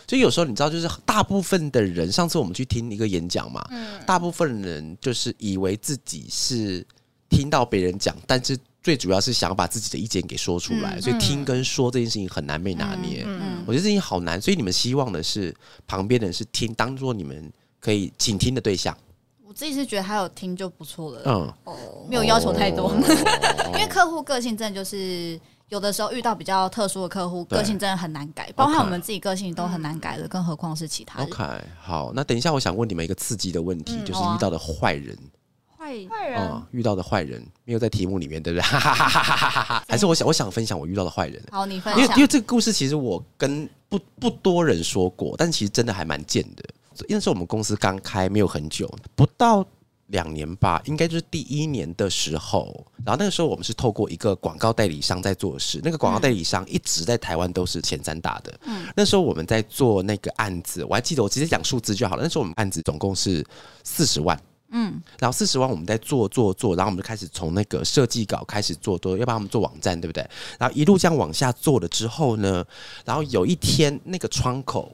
[0.06, 6.84] 就有时候你知道，就是大部分的人，上次我们去听一个演讲嘛，嗯，大部分人就是以为自己是
[7.28, 13.22] 听到别人讲，但是最主要是想把自己的意见给说出来，所以听跟说这件事情很难被拿捏。
[13.26, 15.54] 嗯，我觉得这件事情好难，所以你们希望的是
[15.86, 18.96] 旁边的人是听，当做你们可以倾听的对象。
[19.46, 22.90] 我自己是觉得他有听就不错了，嗯，哦，没有要求太多，
[23.74, 31.28] 因为客户个性真的就是有的时候遇到比较特殊的客户，个性真的很难改，包括我们自己个性都很难改的，更何况是其他人。
[31.28, 31.44] OK，
[31.78, 35.16] 好，那等一下我想问你们一个刺激的问题，就是遇到的坏人，
[35.82, 38.62] 坏坏人，遇到的坏人没有在题目里面，对不对？
[39.88, 46.62] 还是我想我想分享我遇到的坏人，好，你分享，因为因为这个故事其实我跟不不多人说过，但其实真的还蛮贱的。
[47.08, 49.66] 因为是我们公司刚开没有很久，不到
[50.08, 52.86] 两年吧，应该就是第一年的时候。
[53.04, 58.60] 然后那个时候我们是透过一个广告代理商在做事，那个广告代理商一直在台湾都是前三大的。
[58.66, 62.22] 嗯，那时候我们在做那个案子，我还记得，我直接讲数字就好了。
[62.22, 63.44] 那时候我们案子总共是
[63.82, 64.38] 四十万。
[64.72, 70.28] 嗯，然后四十万我们在做做做，然后我们就开始从那个设计稿开始做，都要帮他们做网站，对不对？
[70.58, 72.64] 然后一路这样往下做了之后呢，
[73.04, 74.92] 然后有一天那个窗口。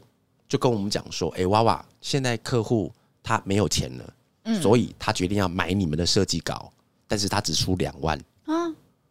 [0.48, 2.90] 就跟我们讲说，哎，娃娃，现在客户
[3.22, 6.72] 他没有钱了，所以他决定要买你们的设计稿，
[7.06, 8.37] 但是他只出两万啊。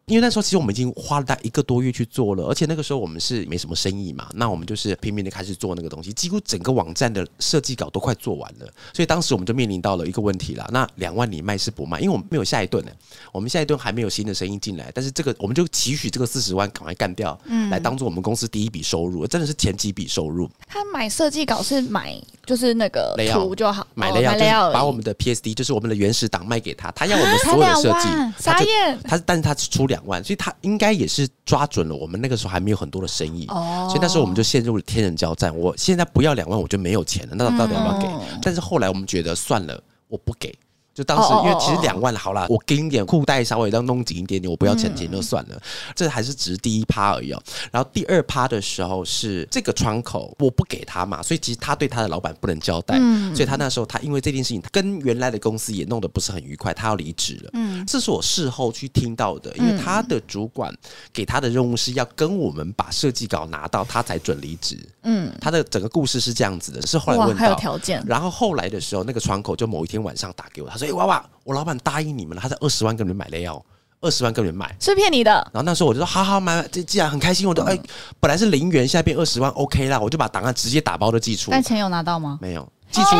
[0.08, 10.68] 因为那时候其实我们已经花了大一个多月去做了，而且那个时候我们是没什么生意嘛，那我们就是拼命的开始做那个东西，几乎整个网站的设计稿都快做完了，所以当时我们就面临到了一个问题了。
[10.72, 12.00] 那两万你卖是不卖？
[12.00, 12.90] 因为我们没有下一顿呢，
[13.32, 20.48] 我们下一顿还没有新的生意进来，但是这个我们就期许这个四十万赶快干掉，嗯，来当做我们公司第一笔收入，真的是前几笔收入。
[20.66, 28.08] 他买设计稿是买就是那个图就好，买了要把我们的 PSD 就是我们的原始档卖给他，他要我们所有的设计，
[28.42, 35.56] 傻眼，他但是他出两万，所以他应该也是抓准了我们那个时候还没有很多的生意，所以那时候我们就陷入了天人交战。
[35.56, 38.06] 我现在不要两万，我就没有钱了，那到底要不要给？
[38.42, 40.56] 但是后来我们觉得算了，我不给，
[40.98, 45.56] 就当时因为其实两万好啦，我给你点裤带稍微要弄紧一点点，我不要钱钱就算了。
[45.94, 47.40] 这还是只是第一趴而已哦。
[47.70, 52.98] 然后第二趴的时候是这个窗口我不给他嘛，所以其实他对他的老板不能交代，
[53.32, 57.50] 所以他那时候他因为这件事情跟原来的公司也弄得不是很愉快，他要离职了。
[57.52, 60.76] 嗯，这是我事后去听到的，因为他的主管
[61.12, 64.76] 给他的任务是要跟我们把设计稿拿到，他才准离职。
[65.04, 70.87] 嗯，他的整个故事是这样子的，是后来问到条件，然后后来的时候，那个窗口就某一天晚上打给我，他说。
[70.92, 73.64] 娃娃，我老板答应你们了，他在二十万跟你们买药，
[74.00, 75.32] 二十万跟你们买是骗你的。
[75.52, 77.78] 然后那时候我就说好好买，这既然很开心，我就哎，
[78.20, 81.50] 本来是零元，现在变二十万，OK 啦，我就把档案直接打包的寄出。
[81.50, 82.38] 但钱有拿到吗？
[82.40, 83.10] 没有，寄出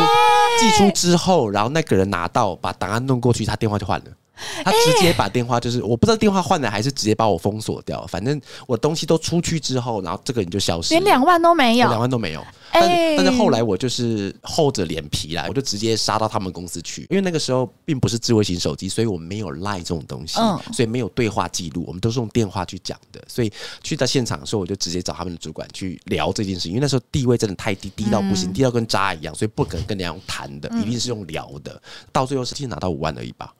[0.59, 4.05] 寄出之后，然后那个人拿到，把档案弄过去，他电话就换了。
[4.63, 12.45] 他直接把电话就是我不知道电话换了还是直接把我封锁掉，反正我东西都出去之后，然后这个人就消失，连两万都没有，两万都没有。
[12.71, 12.83] 但
[13.17, 20.35] 但是后来我就是厚着脸皮啦，我就直接杀到他们公司去，因为那个时候并不是智慧型手机，所以我们没有赖这种东西，
[20.71, 23.19] 所以没有对话记录，我们都是用电话去讲的。
[23.27, 23.51] 所以
[23.83, 31.81] 去到现场的时候，我就直接找他们的主管去聊这件事情，因为那时候地位真的太低，低到不行，低到跟渣一样，所以不可能跟人家用谈的，一定是用聊的。
[32.11, 33.51] 到最后是实拿到五万而已吧。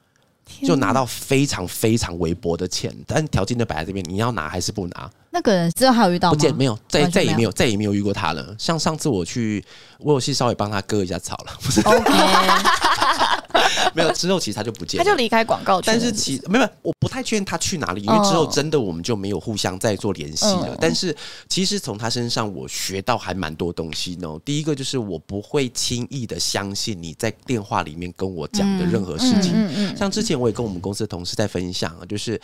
[0.64, 5.10] 就拿到非常非常微薄的钱，但条件就摆在这边，你要拿还是不拿？
[5.32, 6.36] 那个人之后还有遇到吗？
[6.36, 8.56] 不见没有，再再也没有，再也没有遇过他了。
[8.58, 9.64] 像上次我去，
[10.00, 11.82] 我有去稍微帮他割一下草了，不是？
[13.94, 15.94] 没有之后，其实他就不见，他就离开广告圈。
[15.94, 20.78] 但是其没有，我不太确定他去哪里，因为之后真的我们就没有互相再做联系了。
[20.80, 21.16] 但是
[21.48, 24.28] 其实从他身上我学到还蛮多东西呢。
[24.44, 29.96] 第一个就是我不会轻易的相信你在电话里面跟我讲的任何事情。
[29.96, 32.40] 像之前我也跟我们公司的同事在分享啊，就是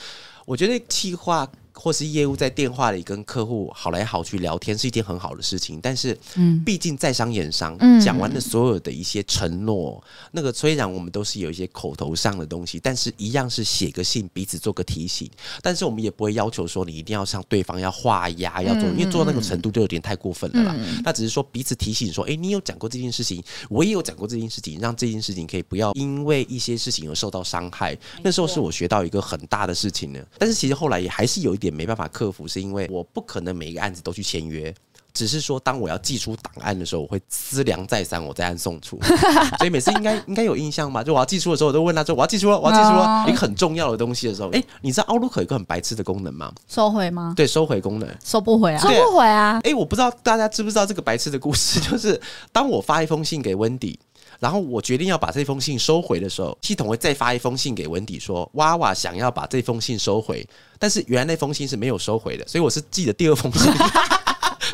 [0.45, 1.47] 我觉得企划。
[1.75, 15.29] 或是业务在电话里跟客户好来好去聊天是一件很好的事情，但是，嗯，毕竟在商言商，讲完了所有的一些承诺，那个虽然我们都是有一些口头上的东西，但是一样是写个信，彼此做个提醒，
[15.61, 20.75] 但是我们也不会要求说你一定要向对方要画押要做，因为做到那个程度就有点太过分了啦。
[21.03, 27.97] 那只是说彼此提醒说，哎，你有讲过这件事情，我也有讲过这件事情，让这件事情可以不要因为一些事情而受到伤害。
[28.23, 31.64] 那时候是我学到一个很大的事情呢，但是其实后来也还是有一点。
[31.65, 34.73] 也没办法克服，是因为我不可能每一个案子都去签约，
[35.13, 38.99] 只是说当我要寄出档案的时候，我会思量再三，我再按送出。
[39.57, 41.03] 所以每次应该应该有印象吧？
[41.03, 46.53] 就我要寄出的时候，我都问他说：“我要寄出了，我要寄出了。”一个很重要的东西的时候，哎，你知道 Outlook 有一个很白痴的功能吗？
[46.67, 47.33] 收回吗？
[47.35, 49.59] 对，收回功能，收不回啊，收不回啊。
[49.63, 52.19] 哎，我不知道大家知不知道这个白痴的故事， 就是
[52.51, 53.99] 当我发一封信给温迪。
[54.39, 60.47] 然后我决定要把这封信收回的时候，系统会再发一封信给文迪说：“娃娃想要把这封信收回，
[60.79, 63.71] 但是原来那封信是没有收回的，所以我是寄的第二封信。”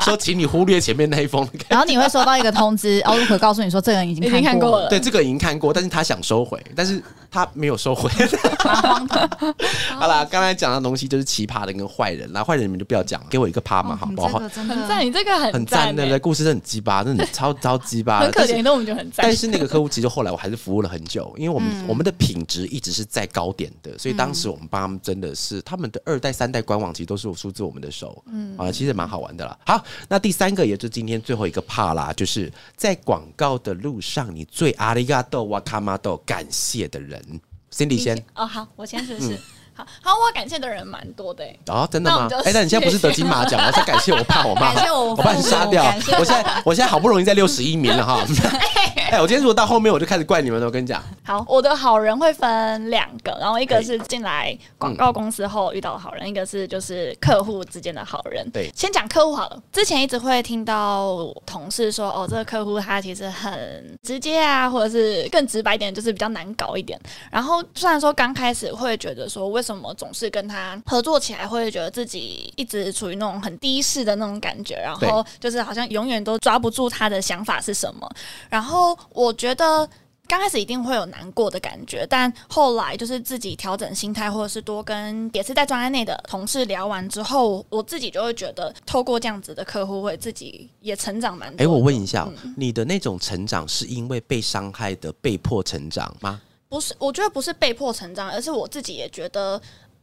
[0.06, 1.48] 说，请你忽略前面那一封。
[1.68, 4.90] 然后你会收到一个通知，奥路可告诉你说，这个人已经看过了。
[4.90, 8.10] 对，这个已经看过，但是他想收回，但是他没有收回。
[9.98, 14.40] 好了，刚才讲的东西就是奇葩的跟坏人，那坏人你们就不要讲，给我一个趴嘛，好不好？
[14.40, 19.24] 很赞，你这个很很赞的，故事是很鸡巴，真的超超鸡巴，很可怜的，我们就很赞。
[19.24, 29.58] 但是那个客户其实后来我还是服务了很久，因为我们我们的品质一直是在高点的，所以当时我们帮他们真的是他们的二代三代官网其实都是我出自我们的手，嗯啊，其实蛮好玩的啦。
[29.66, 29.84] 好。
[30.08, 37.24] 那第三个也是今天最后一个怕啦，就是在广告的路上，你最阿里嘎多哇卡玛多感谢的人
[37.72, 38.18] ，Cindy 先。
[38.36, 39.40] 哦，好，我先试试？
[39.82, 42.28] 好， 好，我感谢的人蛮多的，哦，真的吗？
[42.46, 43.72] 哎，那你现在不是得金马奖吗？
[43.72, 45.84] 在感谢我爸我妈，感谢我，我把你杀掉。
[46.20, 48.24] 我现在我现在好不容易在六十一名了哈。
[49.12, 50.66] 哎，我今天如果到后面我就开始怪你们了。
[50.66, 58.50] 我跟你讲，好，我的好人会分两个，然后一个是进来广告公司后遇到的好人，一个是就是客户之间的好人。
[58.52, 59.62] 对，先讲客户好了。
[59.72, 67.00] 之前一直会听到同事说，哦，这个客户他其实很直接啊，或者是更直白一点，就是比较难搞一点。
[67.30, 78.10] 然后虽然说刚开始会觉得说，为什么总是跟他合作起来，会觉得自己一直处于那种很低视的那种感觉，然后就是好像永远都抓不住他的想法是什么。
[78.50, 79.88] 然后我觉得
[80.28, 91.64] 刚开始一定会有难过的感觉，但后来就是自己调整心态，或者是多跟也是在专案内的同事聊完之后，我自己就会觉得，透过这样子的客户，会自己也成长蛮多。
[91.64, 96.42] 哎，我问一下，你的那种成长是因为被伤害的被迫成长吗？
[96.72, 99.62] 不是，我觉得不是被迫成长，而是我自己也觉得。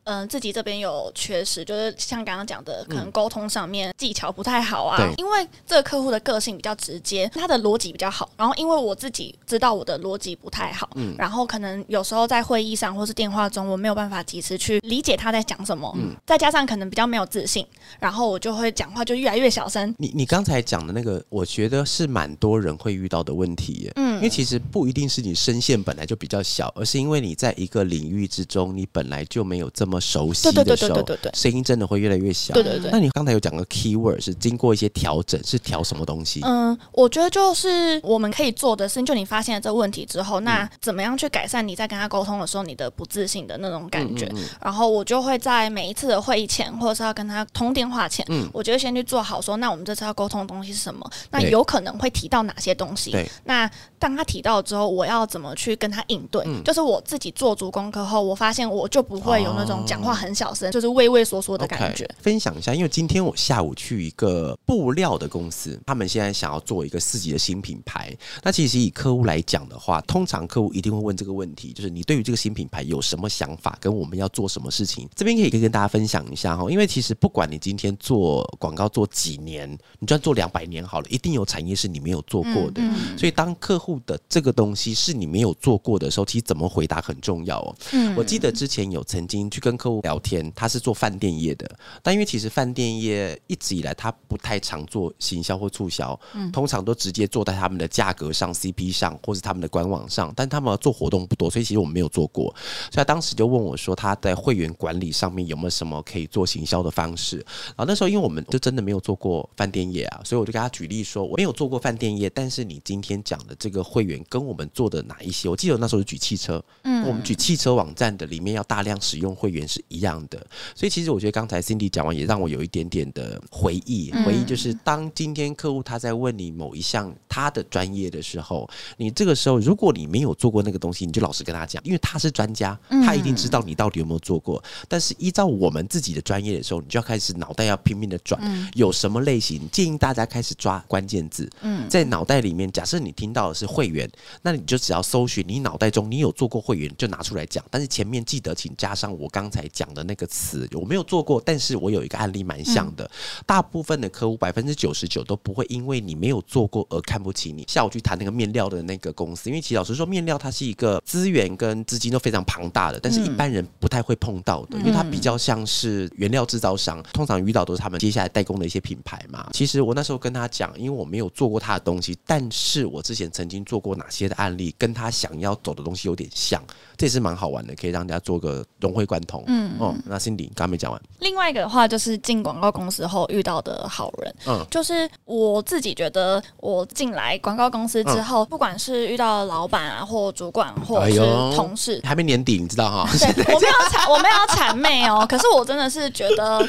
[0.09, 4.99] 嗯，自己这边有缺失，就是像刚刚讲的，可能沟通上面技巧不太好啊。
[5.19, 8.31] 因为这个客户的个性比较直接，他的逻辑比较好。
[8.39, 15.95] 然后因为我自己知道我的逻辑不太好，嗯，然后可能有时候在会议上或是电话中，我没有办法及时去理解他在讲什么。
[15.99, 17.67] 嗯，再加上可能比较没有自信，
[18.01, 19.95] 然后我就会讲话就越来越小声。
[19.99, 23.93] 你你刚才讲的那个，我觉得是蛮多人会遇到的问题。
[23.97, 32.55] 嗯，因为其实不一定是你声线本来就比较小，而是因为你在一个领域之中，你本来就没有这么熟悉的时候，声音真的会越来越小。
[32.55, 32.91] 对对对。
[32.91, 36.41] 那你刚才有讲个 key word 是经过一些调整，是调什么东西？
[36.45, 44.31] 嗯，我觉得就是我们可以做的事情，就你发现了这个问题之后，那怎么样去改善你在跟他沟通的时候你的不自信的那种感觉？
[44.61, 51.11] 然后我就会在每一次的会议前，或者是要跟他通电话前，嗯，我觉得先去做好说，那我们这次要沟通的东西是什么？
[51.31, 53.11] 那有可能会提到哪些东西？
[53.11, 53.71] 对，那。
[54.01, 56.47] 当他提到之后，我要怎么去跟他应对？
[56.63, 62.09] 就是我自己做足功课后，我发现我就不会有那种讲话很小声，就是畏畏缩缩的感觉。
[62.21, 68.15] 分享一下，因为今天我下午去一个布料的公司，他们现在想要做一个自己的新品牌。
[68.43, 75.09] 那其实以客户来讲的话，通常客户一定会问这个问题，就是你对于这个新品牌有什么想法，跟我们要做什么事情？
[75.15, 82.83] 这边可以可以跟大家分享一下哈，因为其实不管你今天做广告做几年，你就算做两百年好了，一定有产业是你没有做过的。
[83.17, 87.75] 所以当客户的这个东西是你没有做过的时候，其实怎么回答很重要哦。
[87.93, 91.69] 嗯，我记得之前有曾经去跟客户聊天，他是做饭店业的，
[92.03, 102.55] 但因为其实饭店业一直以来他不太常做行销或促销，嗯，通常都直接做在他们的价格上、CP 上，或是他们的官网上，但他们做活动不多，所以其实我们没有做过。
[102.91, 107.37] 所以他当时就问我说，他在会员管理上面有没有什么可以做行销的方式？
[107.69, 114.19] 然后那时候因为我们就真的没有做过饭店业啊，所以我就给他举例说，我没有做过饭店业，但是你今天讲的这个会员。
[114.29, 115.49] 跟我们做的哪一些？
[115.49, 120.47] 我记得那时候是举汽车，嗯，我们举汽车网站的里面要大量使用会员是一样的。
[120.75, 134.63] 所以其实我觉得刚才 Cindy 讲完也让我有一点点的回忆，回忆就是当今天客户他在问你某一项他的专业的时候，你这个时候如果你没有做过那个东西，你就老实跟他讲，因为他是专家，他一定知道你到底有没有做过。
[134.89, 138.41] 但是依照我们自己的专业的时候，你就要开始脑袋要拼命的转，
[138.75, 144.09] 有什么类型建议大家开始抓关键字，嗯，在脑袋里面，假设你听到的是会员。
[144.43, 147.65] 那你就只要搜寻你脑袋中你有做过会员，就拿出来讲。
[147.71, 153.11] 但是前面记得请加上我刚才讲的那个词，我没有做过，但是我有一个案例蛮像的。
[153.45, 157.65] 大部分的客户百分之九十九都不会因为你没有做过而看不起你。
[157.67, 169.51] 下午去谈那个面料的那个公司，因为其实老实说，面料它是一个资源跟资金都非常庞大的，但是一般人不太会碰到的，因为它比较像是原料制造商，通常遇到都是他们接下来代工的一些品牌嘛。
[169.53, 174.29] 其实我那时候跟他讲，因为我没有做过他的东西，但是我之前曾经做过哪些。
[174.29, 176.63] 的案例跟他想要走的东西有点像，
[176.99, 179.38] 这也是蛮好玩的，可以让大家做个融会贯通。
[179.47, 181.01] 嗯，哦，那 Cindy 刚刚没讲完。
[181.21, 184.35] 另外一个的话，就是进广告公司后遇到的好人。
[184.47, 193.09] 嗯，就是我自己觉得，我进来广告公司之后，不管是遇到老板啊，或主管，或者是同事，还没年底，你知道哈？
[193.35, 195.27] 对，我没有谄，我没有谄媚哦。
[195.29, 196.67] 可是我真的是觉得。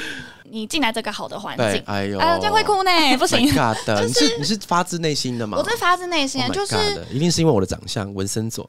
[0.52, 2.90] 你进来这个好的环境， 哎呦，这样会哭呢，
[3.20, 3.40] 不行。
[3.40, 5.56] 你是你是发自内心的吗？
[5.60, 6.76] 我是发自内心，就是
[7.12, 8.68] 一定是因为我的长相，纹身左。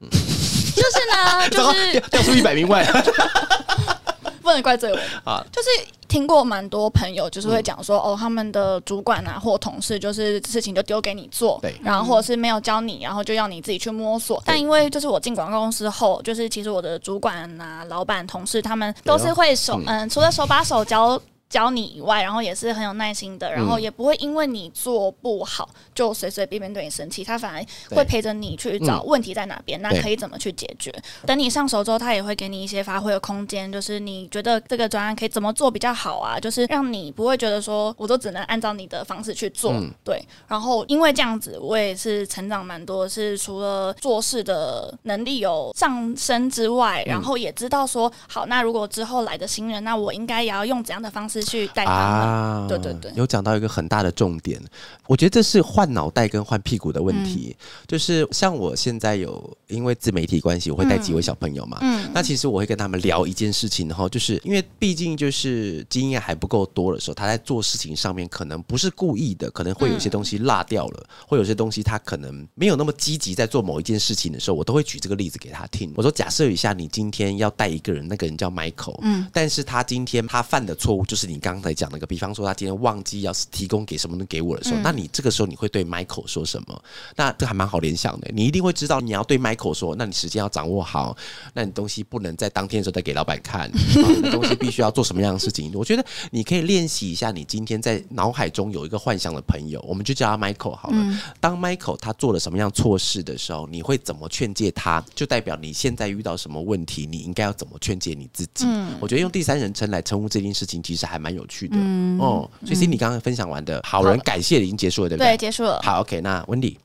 [0.00, 2.84] 嗯，就是呢， 就是掉出一百名外，
[4.42, 5.44] 不能怪罪我啊。
[5.52, 5.68] 就是
[6.08, 14.42] 听过蛮多朋友，就是会讲说，哦，他们的主管啊或同事，就是事情就丢给你做，对，然后或者是没有教你，然后就要你自己去摸索。
[14.46, 21.20] 但因为就是我进广告公司后，就是其实我的主管啊、老板、同事他们都是会手，嗯，除了手把手教。
[21.50, 30.94] 教你以外，然后也是很有耐心的，然后也不会因为你做不好就随随便便对你生气，他反而会陪着你去找问题在哪边，那可以怎么去解决。
[31.26, 36.38] 等你上手之后，他也会给你一些发挥的空间，就是你觉得这个专案可以怎么做比较好啊？
[36.38, 39.74] 就是让你不会觉得说我都只能按照你的方式去做，
[40.04, 40.24] 对。
[40.46, 51.39] 然后因为这样子，我也是成长蛮多，是除了做事的能力有上升之外，然后也知道说好，那如果之后来的新人，那我应该也要用怎样的方式。
[51.42, 54.60] 去带他们，对对对，有讲到一个很大的重点，
[55.06, 57.56] 我觉得这是换脑袋跟换屁股的问题。
[57.86, 75.90] 就是像我现在有因为自媒体关系，我会带几位小朋友嘛，嗯，那其实我会跟他们聊一件事情，然后就是因为毕竟就是经验还不够多的时候，他在做事情上面可能不是故意的，可能会有些东西落掉了，会有些东西他可能没有那么积极在做某一件事情的时候，我都会举这个例子给他听。
[75.96, 81.29] 我说，假设一下，你今天要带一个人，那个人叫 Michael，嗯，但是他今天他犯的错误就是。
[81.30, 86.82] 你刚才讲那个，比方说他今天忘记要提供给什么东西给我的时候，那你这个时候你会对 Michael 说什么？
[87.16, 91.16] 那这还蛮好联想的，你一定会知道你要对 Michael 说，那你时间要掌握好，
[91.54, 93.70] 那你东西不能在当天的时候再给老板看，
[94.30, 95.70] 东西必须要做什么样的事情？
[95.74, 101.20] 我觉得你可以练习一下，你今天在脑海中有一个幻想的朋友，我们就叫他 Michael 好了。
[101.38, 105.04] 当 Michael 他做了什么样错事的时候，你会怎么劝诫他？
[105.14, 108.66] 就代表你现在遇到什么问题，你应该要怎么劝诫你自己？
[108.98, 111.76] 我觉得用第三人称来称呼这件事情，其实还蛮有趣的
[112.18, 112.50] 哦。
[112.64, 115.32] 所以，你刚刚分享完的好人感谢已经结束了，对不对？
[115.32, 115.80] 对，结束了。
[115.82, 116.78] 好，OK，那温迪。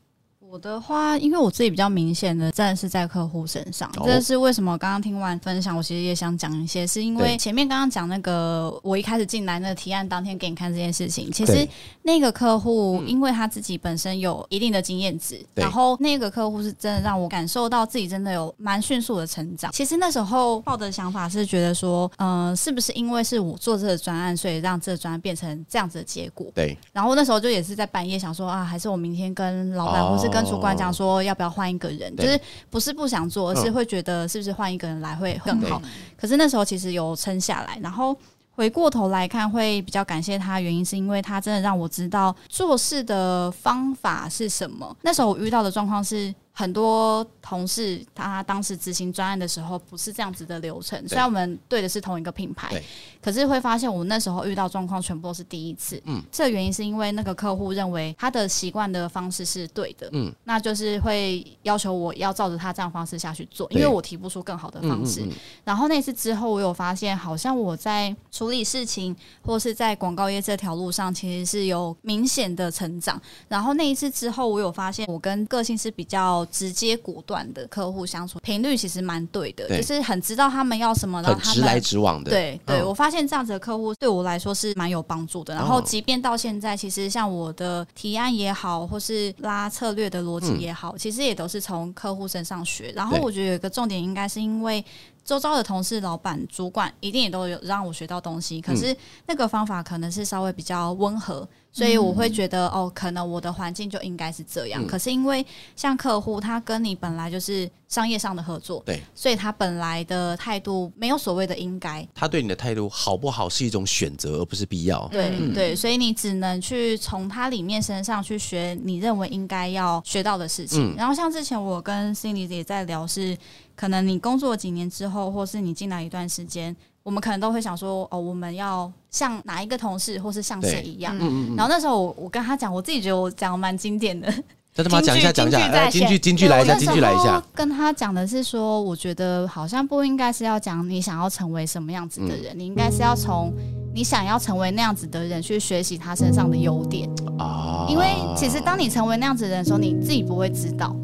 [0.56, 3.92] 我的话，因为我自己比较明显的，真的是在客户身上。
[4.06, 4.78] 这是为什么？
[4.78, 11.68] 刚刚听完分享，我其实也想讲一些，是因为前面刚刚讲那个，我一开始进来那个提案当天给你看这件事情，其实
[12.04, 19.70] 那个客户，因为他自己本身有一定的经验值，然后那个客户是真的让我感受到自己真的有蛮迅速的成长。
[19.74, 26.48] 其实那时候抱的想法是觉得说，嗯，是不是因为是我做这个专案，所以让这个专案变成这样子的结果？
[26.56, 26.78] 对。
[26.94, 32.40] 然后那时候就也是在半夜想说啊，还是我明天跟老板或是跟主管讲说要不要换一个人，就是
[32.70, 35.82] 不是不想做，而是会觉得是不是换一个人来会更好。
[36.18, 38.16] 可是那时候其实有撑下来，然后
[38.52, 44.96] 回过头来看会比较感谢他，原因是因为他真的让我知道做事的方法是什么。
[45.02, 46.34] 那时候我遇到的状况是。
[46.58, 52.82] 很多同事他当时执行专案的时候不是这样子的流程，虽然我们对的是同一个品牌，
[53.22, 56.02] 可是会发现我们那时候遇到状况全部都是第一次。
[56.06, 65.28] 嗯，这个原因是因为那个客户认为他的习惯的方式是对的，嗯，那就是会要求我要照着他这样方式下去做，因为我提不出更好的方式。
[65.66, 73.22] 然后那次之后，我有发现好像我在处理事情或是在广告业这条路上其实是有明显的成长。
[73.50, 76.45] 然后那一次之后，我有发现我跟个性是比较。
[76.46, 82.32] 直接果断的客户相处频率其实蛮对的，就是很知道他们要什么，然后直来直往的。
[82.32, 85.54] 对对，我发现这样子的客户对我来说是蛮有帮助的。
[85.54, 92.92] 然后，即便到现在，其实像我的提案也好，或是拉策略的逻辑也好，其实也都是从客户身上学。
[92.96, 94.84] 然后，我觉得有一个重点，应该是因为
[95.24, 98.96] 周遭的同事、老板、主管一定也都有让我学到东西，可是
[99.28, 101.48] 那个方法可能是稍微比较温和。
[101.76, 104.88] 所以我会觉得哦，可能我的环境就应该是这样。
[104.88, 105.46] 可是因为
[105.76, 112.08] 像客户，他跟你本来就是商业上的合作，对，所以他本来的态度没有所谓的应该。
[112.16, 115.06] 他对你的态度好不好是一种选择，而不是必要。
[115.10, 120.96] 对对，所以你只能去从他里面身上去学你认为应该要学到的事情。
[120.96, 123.38] 然后像之前我跟心理也在聊，是
[123.76, 126.74] 可能你工作几年之后，或是你进来一段时间。
[127.06, 131.16] 我们可能都会想说，哦，我们要像哪一个同事，或是像谁一样。
[131.56, 134.28] 然后那时候我我跟他讲，我自己觉得我讲蛮经典的。
[134.74, 135.00] 真的吗？
[135.00, 137.40] 讲一下，讲一下，京剧，京剧来一下，京剧来一下。
[137.54, 143.54] 跟他讲的是说，我觉得好像不应该是要讲你想要成为什么样子的人，你应该是要从
[143.94, 147.86] 你想要成为那样子的人去学习他身上的优点啊。
[147.88, 150.96] 因为其实当你成为那样子的人的时候，你自己不会知道，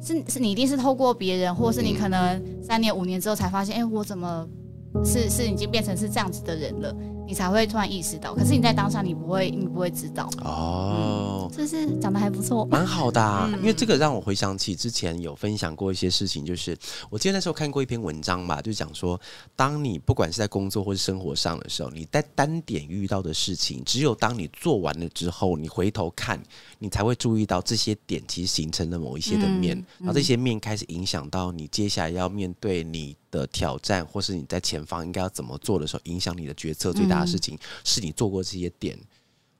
[0.00, 4.46] 是是你一定是透过别人，或是你可能三年五年之后才发现，哎，我怎么？
[5.04, 6.94] 是是已经变成是这样子的人了，
[7.28, 8.34] 你才会突然意识到。
[8.34, 10.30] 可是你在当下，你不会，你不会知道。
[10.40, 13.50] 哦，这是讲的还不错，蛮好的啊。
[13.58, 16.74] 因为这个让我回想起之前有分享过一些事情，就是
[17.10, 19.20] 我记得那时候看过一篇文章吧，就讲说，
[19.54, 26.42] 当你不管是在工作或是生活上的时候，你在单点遇到的事情，只有当你做完了之后，你回头看，
[26.78, 33.14] 你才会注意到这些点其实形成了某一些的面，然后这些面开始影响到你接下来要面对你。
[33.30, 38.98] 的挑战，或是你在前方应该要怎么做的时候，影响你的决策最大的事情，是你做过这些点，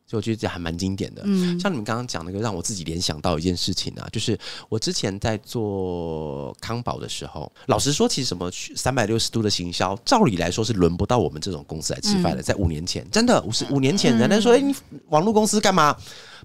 [0.08, 1.22] 所以我觉得这还蛮经典的。
[1.26, 4.38] 嗯，像你们刚刚讲那个，让我自己联想到一件事情啊，就是
[4.70, 12.42] 我之前在做康宝的时候，老实说，其实什么三百六十度的行销，照理来说是轮不到我们这种公司来吃饭的。
[12.42, 14.74] 在五年前，真的五十五年前，人家说：“哎，你
[15.08, 15.94] 网络公司干嘛？”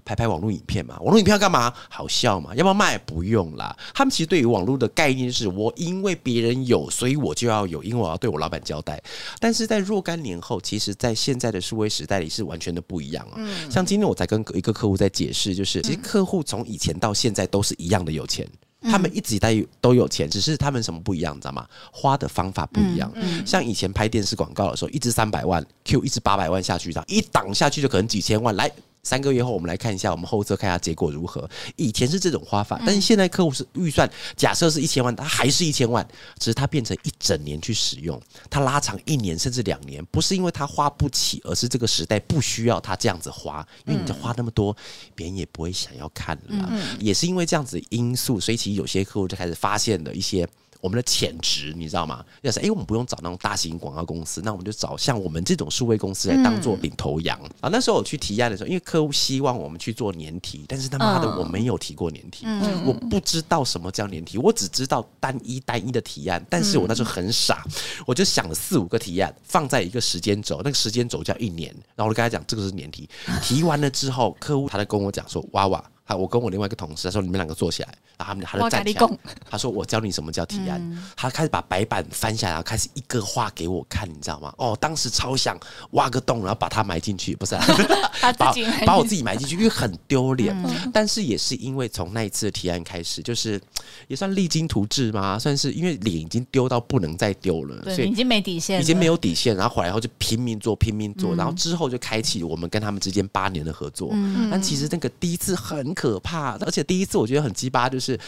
[0.04, 1.72] 拍拍网络影片嘛，网络影片要干嘛？
[1.88, 2.54] 好笑嘛？
[2.54, 2.98] 要不要卖？
[2.98, 3.74] 不用啦。
[3.94, 9.02] 他们其实对于网络的概念是我因为别人有，所以我就要有，因为我要对我老板交代。
[9.40, 13.40] 但是在若干年后，其实，在现在的数位时代里是完全的不一样啊。
[13.70, 18.48] 像今天我在跟一个客户在解释，就是其实客户从以前到现在都是一样的有钱，
[18.82, 21.66] 他们一直在都有钱，只是他们什么不一样，你知道吗？
[21.92, 23.12] 花的方法不一样。
[23.46, 28.70] 像以前拍电视广告的时候，一支三百万，Q 一支八百万下去，这样一档下去就可能几千万来。
[29.04, 31.48] 三个月后，我们来看一下我们后侧看一下结果如何。
[31.76, 36.04] 以前是这种花法，但是现在客户是预算，假设是一千万，它还是一千万，
[36.38, 44.76] 只是它变成一整年去使用，它拉长一年甚至两年，不是因为他花不起，而是这个时代不需要他这样子花，因为你花那么多，
[45.14, 46.72] 别人也不会想要看了。
[46.98, 50.48] 也是因为这样子因素，所以其实有些客户就开始发现了一些。
[50.84, 52.22] 我们的潜质，你知道吗？
[52.42, 57.70] 要是哎，我们不用找那种大型广告公司，那我们就找像我们这种数位公司来当做领头羊啊。
[57.72, 62.44] 那时候我去提案的时候，因为客户希望我们去做年提，但是他妈的我没有提过年提，
[62.84, 66.44] 我不知道什么叫年提，我只知道单一单一的提案。
[66.50, 67.64] 但是我那时候很傻，
[68.06, 73.08] 我就想了四五个提案放在一个时间轴，那个时间轴叫一年，然后我就跟他讲这个是年提，
[73.42, 75.82] 提完了之后，客户他在跟我讲说哇哇。
[76.06, 77.88] 好，我跟我另外一个同事，他说你们两个坐起来，
[78.18, 84.52] 然后他们他就站起来，他说我教你什么叫提案，他开始把白板翻下来，然后开始一个画给我看，你知道吗？
[84.58, 85.58] 哦，当时超想
[85.92, 87.56] 挖个洞，然后把它埋进去，不是，
[88.36, 88.52] 把
[88.84, 90.54] 把我自己埋进去，因为很丢脸。
[90.92, 93.58] 但是也是因为从那一次的提案开始，就是
[94.06, 99.56] 也算励精图治嘛，算是因为脸已经丢到不能再丢了，所以已经没底线，已经没有底线。
[99.56, 104.10] 然后回来后就拼命做，拼命做，然后之后就开启我们跟他们之间八年的合作。
[104.50, 105.93] 但其实那个第一次很。
[105.94, 108.18] 可怕，而且第一次我觉得很鸡巴，就是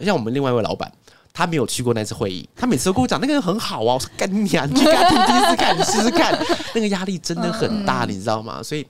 [0.00, 0.90] 像我们另外一位老板，
[1.32, 6.38] 他没有去过那次会议，他每次都跟我讲那个人很好啊，我说干你啊，你去他听第一次看，你试试看，
[6.74, 8.62] 那个压力真的很大，你知道吗？
[8.62, 8.86] 所以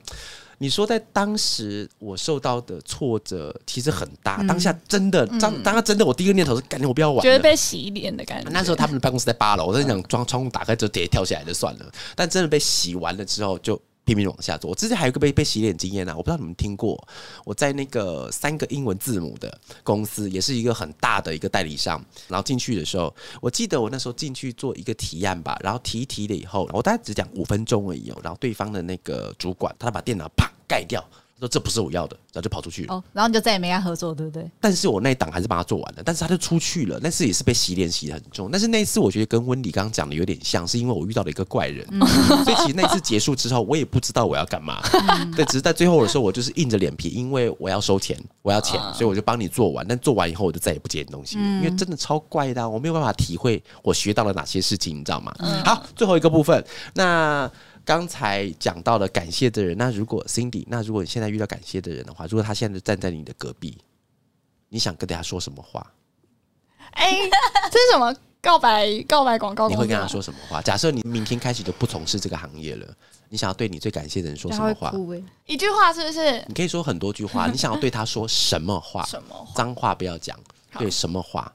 [0.59, 8.51] 你说在当时我受到的挫折其实很大，当下真的当当下真的我第一个念头是干你我不要玩，觉得被洗脸的感觉。
[8.51, 13.81] 那时候他们的办公室在八楼，我在想装窗户打开就直接跳下来就算了，但真的被洗完了之后就。
[14.07, 14.71] 拼命往下做。
[14.71, 16.97] 我之前还有个被被洗脸经验呢，我不知道你们听过。
[17.45, 22.03] 我在那个三个英文字母的公司，也是一个很大的一个代理商。
[22.29, 28.19] 然后进去的时候，我记得我那时候进去做一个提案吧，然后提提了以后，我大概只讲五分钟而已哦。
[28.23, 31.05] 然后对方的那个主管，他把电脑啪盖掉。
[31.41, 32.95] 说这不是我要的，然后就跑出去了。
[32.95, 34.51] 哦，然后你就再也没跟他合作，对不对？
[34.59, 36.99] 但是我那一档还是帮他做完了，但是他就出去了。
[37.03, 38.49] 那次也是被洗脸洗的很重。
[38.51, 41.87] 但是那一次我觉得跟温迪刚刚讲的有点像，是因为我遇到了一个怪人，
[42.45, 44.81] 所以其实那次结束之后，我也不知道我要干嘛。
[45.37, 49.87] 对，只是在最后的时候，我就是硬着脸皮，因为我要收钱，我要钱，所以我就帮你做完。
[49.87, 55.35] 但做完以后，我就再也不接你东西，因为真的超怪的，我没有办法体会我学到了哪些事情，你知道吗？
[55.65, 56.65] 好，最后一个部分，
[56.95, 57.51] 那。
[57.87, 63.79] 刚才讲到了感谢的人，那如果 Cindy，那如果你现在遇到感谢的人的话，如果他现在站在你的隔壁，
[64.69, 65.93] 你想跟大家说什么话？
[66.91, 67.13] 哎，
[67.71, 68.13] 这是什么
[68.43, 69.69] 告白告白广告？
[69.69, 70.61] 你会跟他说什么话？
[70.61, 72.93] 假设你明天开始就不从事这个行业了，
[73.29, 74.93] 你想要对你最感谢的人说什么话？
[75.47, 76.45] 一句话是不是？
[76.49, 77.47] 你可以说很多句话。
[77.51, 79.05] 你想要对他说什么话？
[79.07, 80.37] 什么脏话不要讲？
[80.77, 81.55] 对什么话？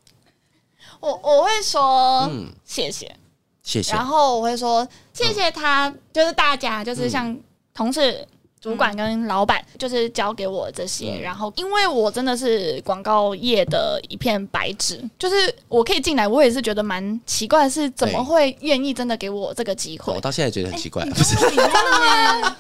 [1.02, 3.14] 我我会说，嗯，谢谢。
[3.72, 3.94] 谢谢。
[3.94, 7.38] 然后我会说谢谢他，就是大家，就是像
[7.74, 8.28] 同事。
[8.62, 15.36] 主管跟老板就是交给我这些，然后因为我真的是广告业的一片白纸，就是
[15.68, 20.14] 我可以进来，我也是觉得蛮奇怪，是怎么会愿意真的给我这个机会？
[20.14, 22.56] 我到现在觉得很奇怪， 不是真的吗？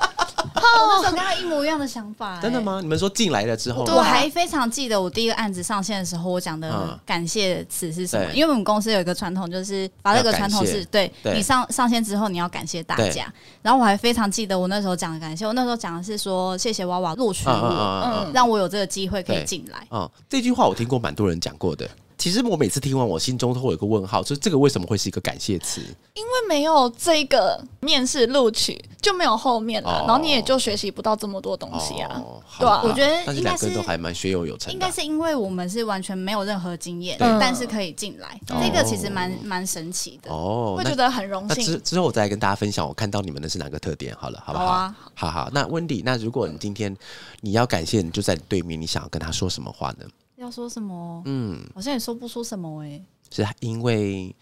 [0.99, 2.79] 我跟他一模一样的想法，真的吗？
[2.81, 8.33] 你们说进来了之后，我还非常记得我第一个案子上线的时候，我讲的感谢词是什么？
[8.33, 13.31] 因为我们公司有一个传统，就是把这个传统是对你上上线之后，你要感谢大家。
[13.61, 16.01] 然后我还非常记得我那时候讲的感谢，我那时候讲的。
[16.01, 19.85] 是说谢谢娃娃录取我，让我有这个机会可以进来。
[19.91, 21.87] 嗯，这句话我听过蛮多人讲过的。
[22.21, 25.81] 其实我每次听完，我心中都会有个问号，就是这个为什么会是一个感谢词？
[26.13, 32.23] 因为没有这个面试录取，就没有后面了，然后你也就学习不到这么多东西啊。
[32.59, 34.71] 对啊，我觉得应该是两个都还蛮学有有成。
[34.71, 41.65] 应该是因为我们是完全没有任何经验，但是可以进来，这个其实蛮蛮神奇的哦，会觉得很荣幸。
[41.65, 44.15] 之之后我再跟大家分享，我看到你们的是哪个特点？
[44.19, 44.93] 好了，好不好？
[45.15, 45.49] 好好。
[45.51, 46.95] 那温迪，那如果你今天
[47.39, 50.05] 你要感谢，你就在你对面，你想要跟他说什么话呢？
[50.41, 51.21] 要说什么？
[51.25, 53.01] 嗯，好像也说不出什么哎。
[53.29, 54.35] 是因为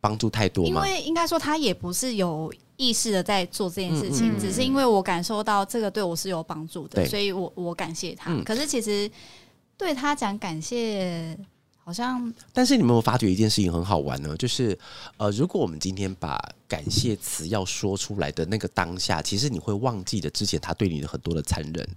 [0.00, 0.86] 帮助太多吗？
[0.86, 8.32] 因为应该说他也不是有意识的在做这件事情，只是因为我感受到这个对我是有帮助的，所以我我感谢他。
[8.42, 9.10] 可是其实
[9.76, 11.36] 对他讲感谢，
[11.82, 12.32] 好像……
[12.52, 14.36] 但是你有没有发觉一件事情很好玩呢？
[14.36, 14.78] 就是
[15.16, 16.38] 呃，如果我们今天把
[16.68, 21.88] 感谢词要说出来的那个当下，其实你会忘记了之前他对你的很多的残忍。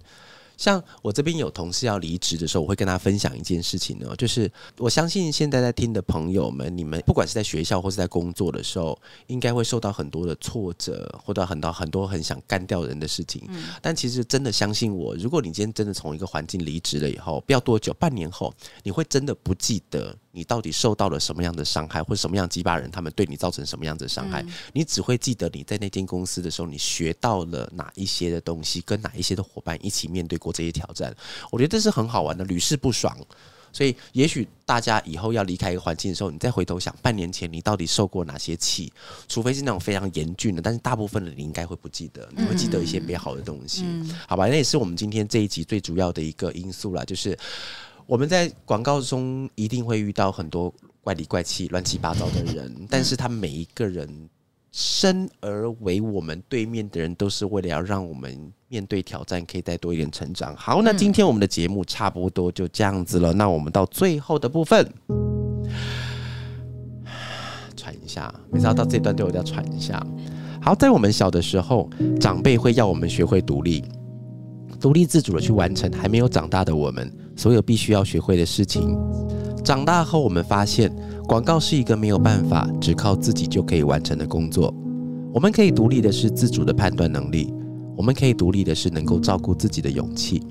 [0.60, 8.96] 像我这边有同事要离职的时候，我会跟他分享一件事情呢，就是我相信现在在听的朋友们，你们不管是在学校或是在工作的时候，
[9.28, 13.48] 应该会受到很多的挫折，或者很多很多很想干掉人的事情。
[13.80, 18.52] 但其实真的相信我，如果你今天真的从一个环境离职了以后，不要多久，半年后，
[18.82, 20.14] 你会真的不记得。
[20.32, 24.44] 你到底受到了什么样的伤害，或者什么样鸡巴人他们对你造成什么样的伤害？
[24.72, 31.14] 你只会记得你在那间公司的时候，你学到了哪一些的东西，跟哪一些的伙伴一起面对过这些挑战。
[31.50, 33.16] 我觉得这是很好玩的，屡试不爽。
[33.72, 38.92] 所以，也许大家以后要离开一个环境的时候，你再回头想，半年前你到底受过哪些气？
[39.28, 43.84] 除非是那种非常严峻的，但是大部分的你应该会不记得，你会记得一些美好的东西，
[44.26, 44.48] 好吧？
[44.48, 47.36] 那也是我们今天这一集最主要的一个因素了，就是。
[48.10, 54.28] 我们在广告中一定会遇到很多怪里怪气、乱七八糟的人，但是他每一个人
[54.72, 60.56] 生而为我们对面的人，都是为了要让我们面对挑战可以再多一点成长。
[60.56, 63.32] 好，那今天我们的节目差不多就这样子了。
[63.32, 64.92] 那我们到最后的部分，
[67.76, 70.04] 喘一下，每次要到这段都有要喘一下。
[70.60, 71.88] 好，在我们小的时候，
[72.20, 73.84] 长辈会要我们学会独立。
[74.80, 78.94] 独立自主的去完成还没有长大的我们所有必须要学会的事情。
[79.64, 80.94] 长大后，我们发现
[81.26, 84.74] 广告是一个没有办法只靠自己就可以完成的工作。
[85.32, 87.50] 我们可以独立的是自主的判断能力，
[87.96, 90.42] 我们可以独立的是能够照顾自己的勇气。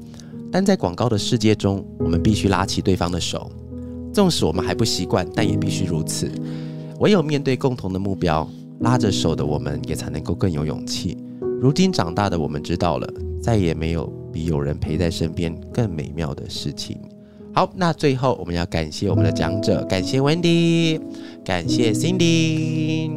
[0.52, 3.52] 但在广告的世界中，我们必须拉起对方的手，
[4.12, 6.28] 纵使我们还不习惯，但也必须如此。
[7.02, 11.16] 唯有面对共同的目标，拉着手的我们也才能够更有勇气。
[11.62, 13.08] 如今长大的我们知道了，
[13.40, 14.12] 再也没有。
[14.46, 16.98] 有人陪在身边更美妙的事情。
[17.54, 21.02] 好，那最后我们要感谢我们的讲者，感谢 Wendy，
[21.44, 23.10] 感谢 Cindy。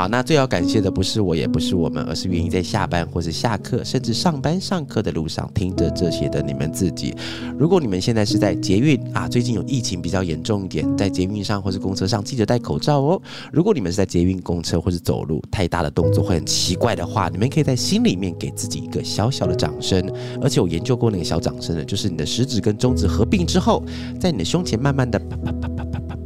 [0.00, 7.14] 好那最要感谢的不是我也不是我们而是愿意在下班或是下课甚至上班上课的路上听着这些的你们自己。
[7.58, 13.20] 如果你们现在是在捷运啊最近有疫情比较严重一点在捷运上或是公车上记得戴口罩哦。
[13.52, 20.02] 如果你们是在捷运公车或者走路太大的动作会很奇怪的话你们可以在心里面给自己一个小小的掌声。
[20.40, 23.84] 而且我研究过那个小掌声的就是你的食指跟中指合并之后
[24.18, 26.19] 在你的胸前慢慢的啪啪啪啪啪啪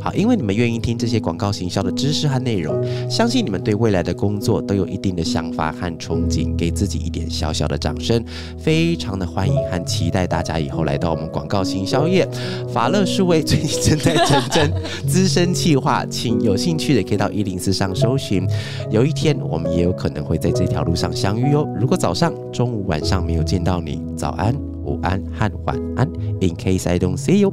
[0.00, 2.80] 好，因为你们愿意听这些广告行销的知识和内容，
[3.10, 8.24] 相信你们对未来的工作都有一定的想法和憧憬，给自己一点小小的掌声，
[8.56, 12.28] 非常的欢迎和期待大家以后来到我们广告行销业。
[12.72, 14.72] 法乐数位最近正在成真
[15.06, 18.46] 资深企划，请有兴趣的可以到一零四上搜寻。
[18.90, 21.66] 有一天我们也有可能会在这条路上相遇哦。
[21.80, 26.08] 如果早上、中午、晚上没有见到你，早安、午安和晚安。
[26.40, 27.52] In case I don't see you,